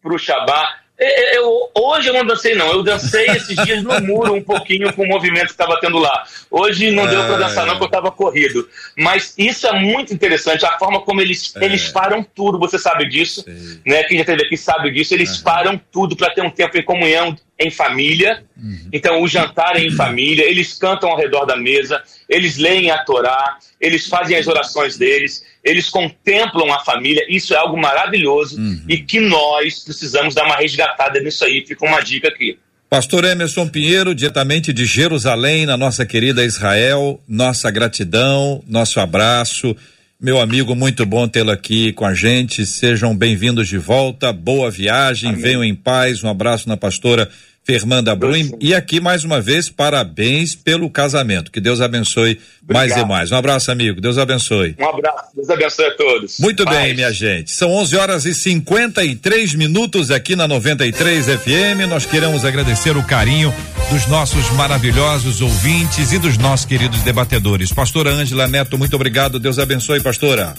[0.06, 0.85] para o Shabá.
[0.98, 2.72] É, é, eu, hoje eu não dancei, não.
[2.72, 6.24] Eu dancei esses dias no muro um pouquinho com o movimento que estava tendo lá.
[6.50, 8.68] Hoje não deu para dançar, não, porque eu estava corrido.
[8.98, 11.66] Mas isso é muito interessante, a forma como eles, é.
[11.66, 13.44] eles param tudo, você sabe disso.
[13.86, 14.04] Né?
[14.04, 15.14] Quem já esteve aqui sabe disso.
[15.14, 15.44] Eles uhum.
[15.44, 18.44] param tudo para ter um tempo em comunhão em família.
[18.58, 18.90] Uhum.
[18.92, 22.98] Então, o jantar é em família, eles cantam ao redor da mesa, eles leem a
[23.00, 27.26] Torá, eles fazem as orações deles, eles contemplam a família.
[27.30, 28.82] Isso é algo maravilhoso uhum.
[28.88, 31.66] e que nós precisamos dar uma resgatada nisso aí.
[31.66, 32.58] Fica uma dica aqui.
[32.90, 39.76] Pastor Emerson Pinheiro, diretamente de Jerusalém, na nossa querida Israel, nossa gratidão, nosso abraço.
[40.20, 42.66] Meu amigo, muito bom tê-lo aqui com a gente.
[42.66, 44.32] Sejam bem-vindos de volta.
[44.32, 45.32] Boa viagem.
[45.32, 45.42] Amém.
[45.42, 46.24] Venham em paz.
[46.24, 47.30] Um abraço na pastora
[47.66, 48.52] Fernanda Brum.
[48.62, 51.52] E aqui, mais uma vez, parabéns pelo casamento.
[51.52, 52.90] Que Deus abençoe Obrigado.
[52.90, 53.32] mais e mais.
[53.32, 54.00] Um abraço, amigo.
[54.00, 54.76] Deus abençoe.
[54.80, 55.36] Um abraço.
[55.36, 56.40] Deus abençoe a todos.
[56.40, 56.78] Muito Paz.
[56.78, 57.50] bem, minha gente.
[57.50, 61.90] São 11 horas e 53 minutos aqui na 93 FM.
[61.90, 63.52] Nós queremos agradecer o carinho
[63.92, 67.74] dos nossos maravilhosos ouvintes e dos nossos queridos debatedores.
[67.74, 69.40] Pastora Ângela Neto, muito obrigado.
[69.40, 70.54] Deus abençoe, pastora.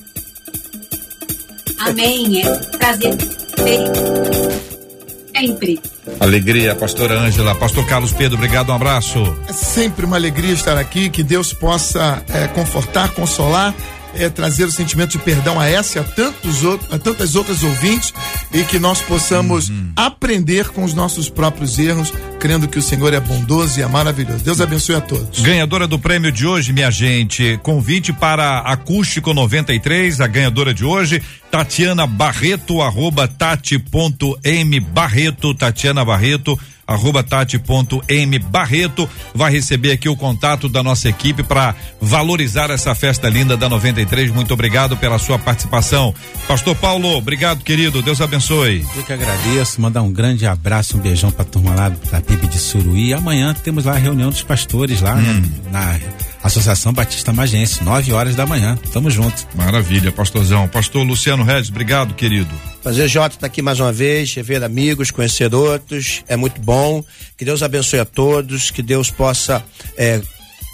[1.78, 2.42] Amém.
[2.42, 3.16] É um prazer
[5.37, 5.80] sempre.
[6.18, 7.55] Alegria, pastora Ângela.
[7.55, 9.37] Pastor Carlos Pedro, obrigado, um abraço.
[9.49, 13.74] É sempre uma alegria estar aqui, que Deus possa é, confortar, consolar
[14.18, 17.62] é, trazer o sentimento de perdão a essa e a, tantos outros, a tantas outras
[17.62, 18.12] ouvintes
[18.52, 19.92] e que nós possamos uhum.
[19.96, 24.44] aprender com os nossos próprios erros, crendo que o Senhor é bondoso e é maravilhoso.
[24.44, 25.40] Deus abençoe a todos.
[25.40, 31.22] Ganhadora do prêmio de hoje, minha gente, convite para Acústico 93, a ganhadora de hoje,
[31.50, 40.68] Tatiana Barreto, arroba tati.m Barreto, Tatiana Barreto arroba tati.m Barreto vai receber aqui o contato
[40.68, 44.30] da nossa equipe para valorizar essa festa linda da 93.
[44.30, 46.14] Muito obrigado pela sua participação.
[46.47, 48.03] Pastor Paulo, obrigado, querido.
[48.03, 48.87] Deus abençoe.
[48.97, 52.59] Eu que agradeço, mandar um grande abraço, um beijão pra turma lá da PIB de
[52.59, 53.12] Suruí.
[53.12, 55.30] Amanhã temos lá a reunião dos pastores lá, né?
[55.30, 55.41] hum.
[55.41, 55.70] né?
[55.70, 58.78] Na Associação Batista Magense, 9 horas da manhã.
[58.92, 59.47] Tamo junto.
[59.55, 60.68] Maravilha, pastorzão.
[60.68, 62.51] Pastor Luciano Regis, obrigado, querido.
[62.82, 67.05] Prazer, Jota, estar tá aqui mais uma vez, rever amigos, conhecer outros, é muito bom.
[67.36, 69.64] Que Deus abençoe a todos, que Deus possa
[69.97, 70.20] é,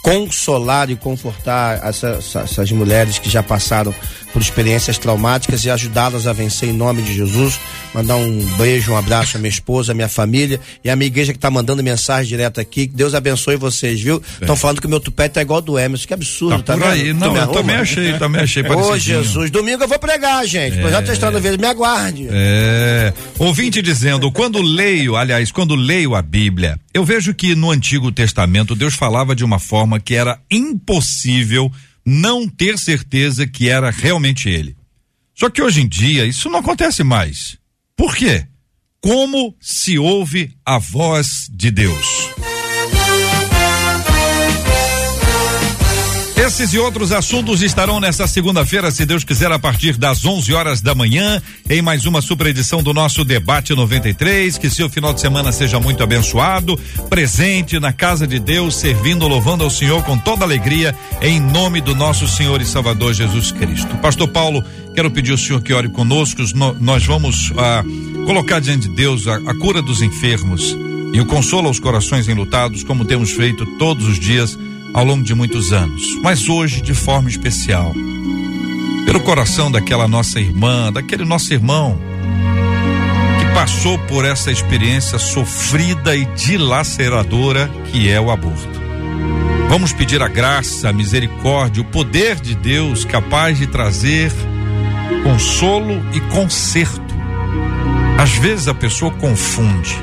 [0.03, 3.95] consolar e confortar essas, essas mulheres que já passaram
[4.33, 7.59] por experiências traumáticas e ajudá-las a vencer em nome de Jesus.
[7.93, 11.31] Mandar um beijo, um abraço à minha esposa, à minha família e à minha igreja
[11.31, 12.87] que está mandando mensagem direto aqui.
[12.87, 14.21] Que Deus abençoe vocês, viu?
[14.41, 16.07] Estão falando que o meu tupete é igual ao do Emerson.
[16.07, 17.13] Que absurdo, tá, tá por aí.
[17.13, 20.79] Não, eu também achei, também achei Ô, Jesus, domingo eu vou pregar, gente.
[20.79, 20.81] É.
[20.81, 22.27] Projeto Estrada Verde, me aguarde.
[22.31, 23.13] É.
[23.37, 28.75] Ouvinte dizendo, quando leio, aliás, quando leio a Bíblia, eu vejo que no Antigo Testamento
[28.75, 31.71] Deus falava de uma forma que era impossível
[32.05, 34.75] não ter certeza que era realmente ele.
[35.35, 37.57] Só que hoje em dia isso não acontece mais.
[37.95, 38.45] Por quê?
[39.01, 42.52] Como se ouve a voz de Deus?
[46.45, 50.81] Esses e outros assuntos estarão nesta segunda-feira, se Deus quiser, a partir das 11 horas
[50.81, 54.57] da manhã, em mais uma super edição do nosso Debate 93.
[54.57, 56.77] Que seu final de semana seja muito abençoado,
[57.09, 61.95] presente na casa de Deus, servindo, louvando ao Senhor com toda alegria, em nome do
[61.95, 63.95] nosso Senhor e Salvador Jesus Cristo.
[63.99, 64.61] Pastor Paulo,
[64.93, 66.41] quero pedir ao Senhor que ore conosco.
[66.81, 67.85] Nós vamos ah,
[68.25, 70.75] colocar diante de Deus a, a cura dos enfermos
[71.13, 74.59] e o consolo aos corações enlutados, como temos feito todos os dias
[74.93, 77.93] ao longo de muitos anos, mas hoje de forma especial.
[79.05, 81.97] Pelo coração daquela nossa irmã, daquele nosso irmão
[83.39, 88.81] que passou por essa experiência sofrida e dilaceradora que é o aborto.
[89.67, 94.31] Vamos pedir a graça, a misericórdia, o poder de Deus capaz de trazer
[95.23, 97.01] consolo e conserto.
[98.19, 99.97] Às vezes a pessoa confunde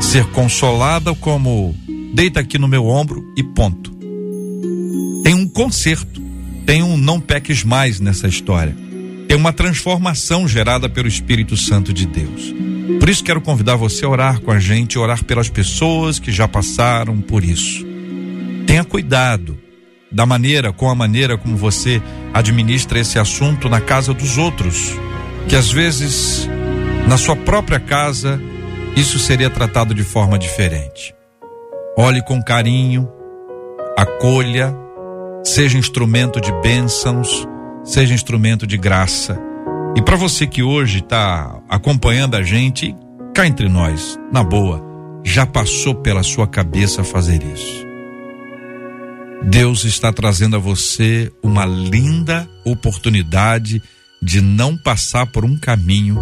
[0.00, 1.74] ser consolada como
[2.12, 3.95] deita aqui no meu ombro e ponto
[5.56, 6.20] conserto,
[6.66, 8.76] tem um não peques mais nessa história.
[9.26, 12.54] Tem uma transformação gerada pelo Espírito Santo de Deus.
[13.00, 16.46] Por isso quero convidar você a orar com a gente, orar pelas pessoas que já
[16.46, 17.86] passaram por isso.
[18.66, 19.58] Tenha cuidado
[20.12, 22.02] da maneira, com a maneira como você
[22.34, 24.92] administra esse assunto na casa dos outros,
[25.48, 26.46] que às vezes
[27.08, 28.38] na sua própria casa
[28.94, 31.14] isso seria tratado de forma diferente.
[31.96, 33.08] Olhe com carinho,
[33.96, 34.84] acolha,
[35.46, 37.46] seja instrumento de bênçãos,
[37.84, 39.38] seja instrumento de graça.
[39.96, 42.94] E para você que hoje está acompanhando a gente,
[43.32, 44.84] cá entre nós, na boa,
[45.24, 47.86] já passou pela sua cabeça fazer isso.
[49.44, 53.80] Deus está trazendo a você uma linda oportunidade
[54.20, 56.18] de não passar por um caminho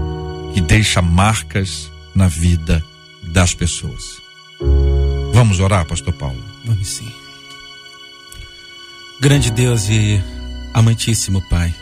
[0.52, 2.84] que deixa marcas na vida
[3.32, 4.22] das pessoas.
[5.32, 6.42] Vamos orar, Pastor Paulo?
[6.66, 7.23] Vamos sim.
[9.20, 10.20] Grande Deus e
[10.72, 11.74] amantíssimo Pai,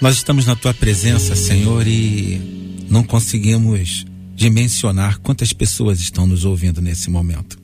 [0.00, 4.04] nós estamos na tua presença, Senhor, e não conseguimos
[4.34, 7.58] dimensionar quantas pessoas estão nos ouvindo nesse momento.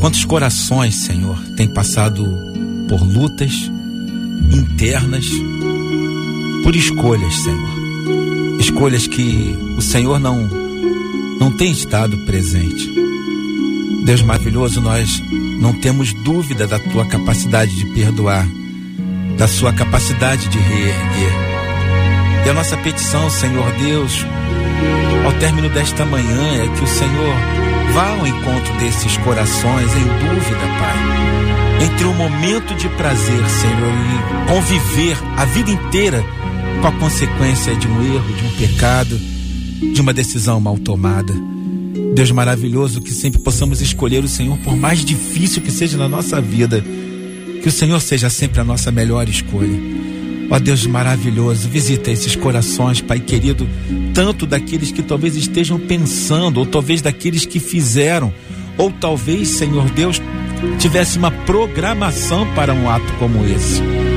[0.00, 2.24] Quantos corações, Senhor, têm passado
[2.88, 3.52] por lutas
[4.52, 5.26] internas,
[6.62, 8.60] por escolhas, Senhor.
[8.60, 10.48] Escolhas que o Senhor não
[11.40, 13.09] não tem estado presente.
[14.04, 15.22] Deus maravilhoso, nós
[15.60, 18.46] não temos dúvida da tua capacidade de perdoar,
[19.36, 21.32] da sua capacidade de reerguer.
[22.46, 24.24] E a nossa petição, Senhor Deus,
[25.24, 27.34] ao término desta manhã, é que o Senhor
[27.92, 31.86] vá ao encontro desses corações em dúvida, Pai.
[31.86, 36.24] Entre o momento de prazer, Senhor, e conviver a vida inteira
[36.80, 39.18] com a consequência de um erro, de um pecado,
[39.92, 41.34] de uma decisão mal tomada.
[42.14, 46.40] Deus maravilhoso, que sempre possamos escolher o Senhor, por mais difícil que seja na nossa
[46.40, 46.84] vida,
[47.62, 49.78] que o Senhor seja sempre a nossa melhor escolha.
[50.50, 53.68] Ó Deus maravilhoso, visita esses corações, Pai querido,
[54.12, 58.32] tanto daqueles que talvez estejam pensando, ou talvez daqueles que fizeram,
[58.76, 60.20] ou talvez, Senhor Deus,
[60.78, 64.09] tivesse uma programação para um ato como esse.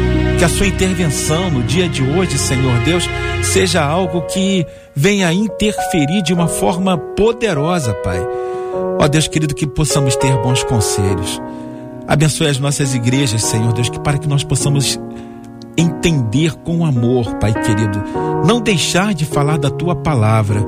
[0.44, 3.06] Que a sua intervenção no dia de hoje, Senhor Deus,
[3.42, 8.20] seja algo que venha interferir de uma forma poderosa, Pai.
[9.00, 11.42] Ó Deus querido, que possamos ter bons conselhos.
[12.06, 15.00] Abençoe as nossas igrejas, Senhor Deus, que para que nós possamos
[15.78, 18.04] entender com amor, Pai querido,
[18.46, 20.62] não deixar de falar da tua palavra,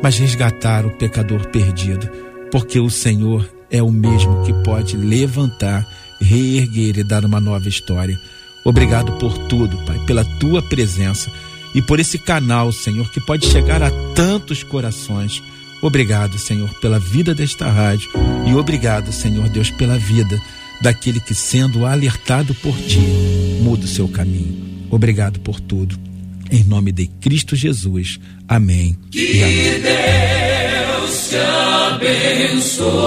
[0.00, 2.08] mas resgatar o pecador perdido,
[2.52, 5.84] porque o Senhor é o mesmo que pode levantar,
[6.20, 8.16] reerguer e dar uma nova história.
[8.66, 11.30] Obrigado por tudo, Pai, pela tua presença
[11.72, 15.40] e por esse canal, Senhor, que pode chegar a tantos corações.
[15.80, 18.10] Obrigado, Senhor, pela vida desta rádio
[18.44, 20.42] e obrigado, Senhor Deus, pela vida
[20.80, 22.98] daquele que, sendo alertado por ti,
[23.60, 24.88] muda o seu caminho.
[24.90, 25.96] Obrigado por tudo.
[26.50, 28.18] Em nome de Cristo Jesus.
[28.48, 28.98] Amém.
[29.12, 29.80] Que amém.
[29.80, 31.36] Deus te
[32.56, 33.06] abençoe.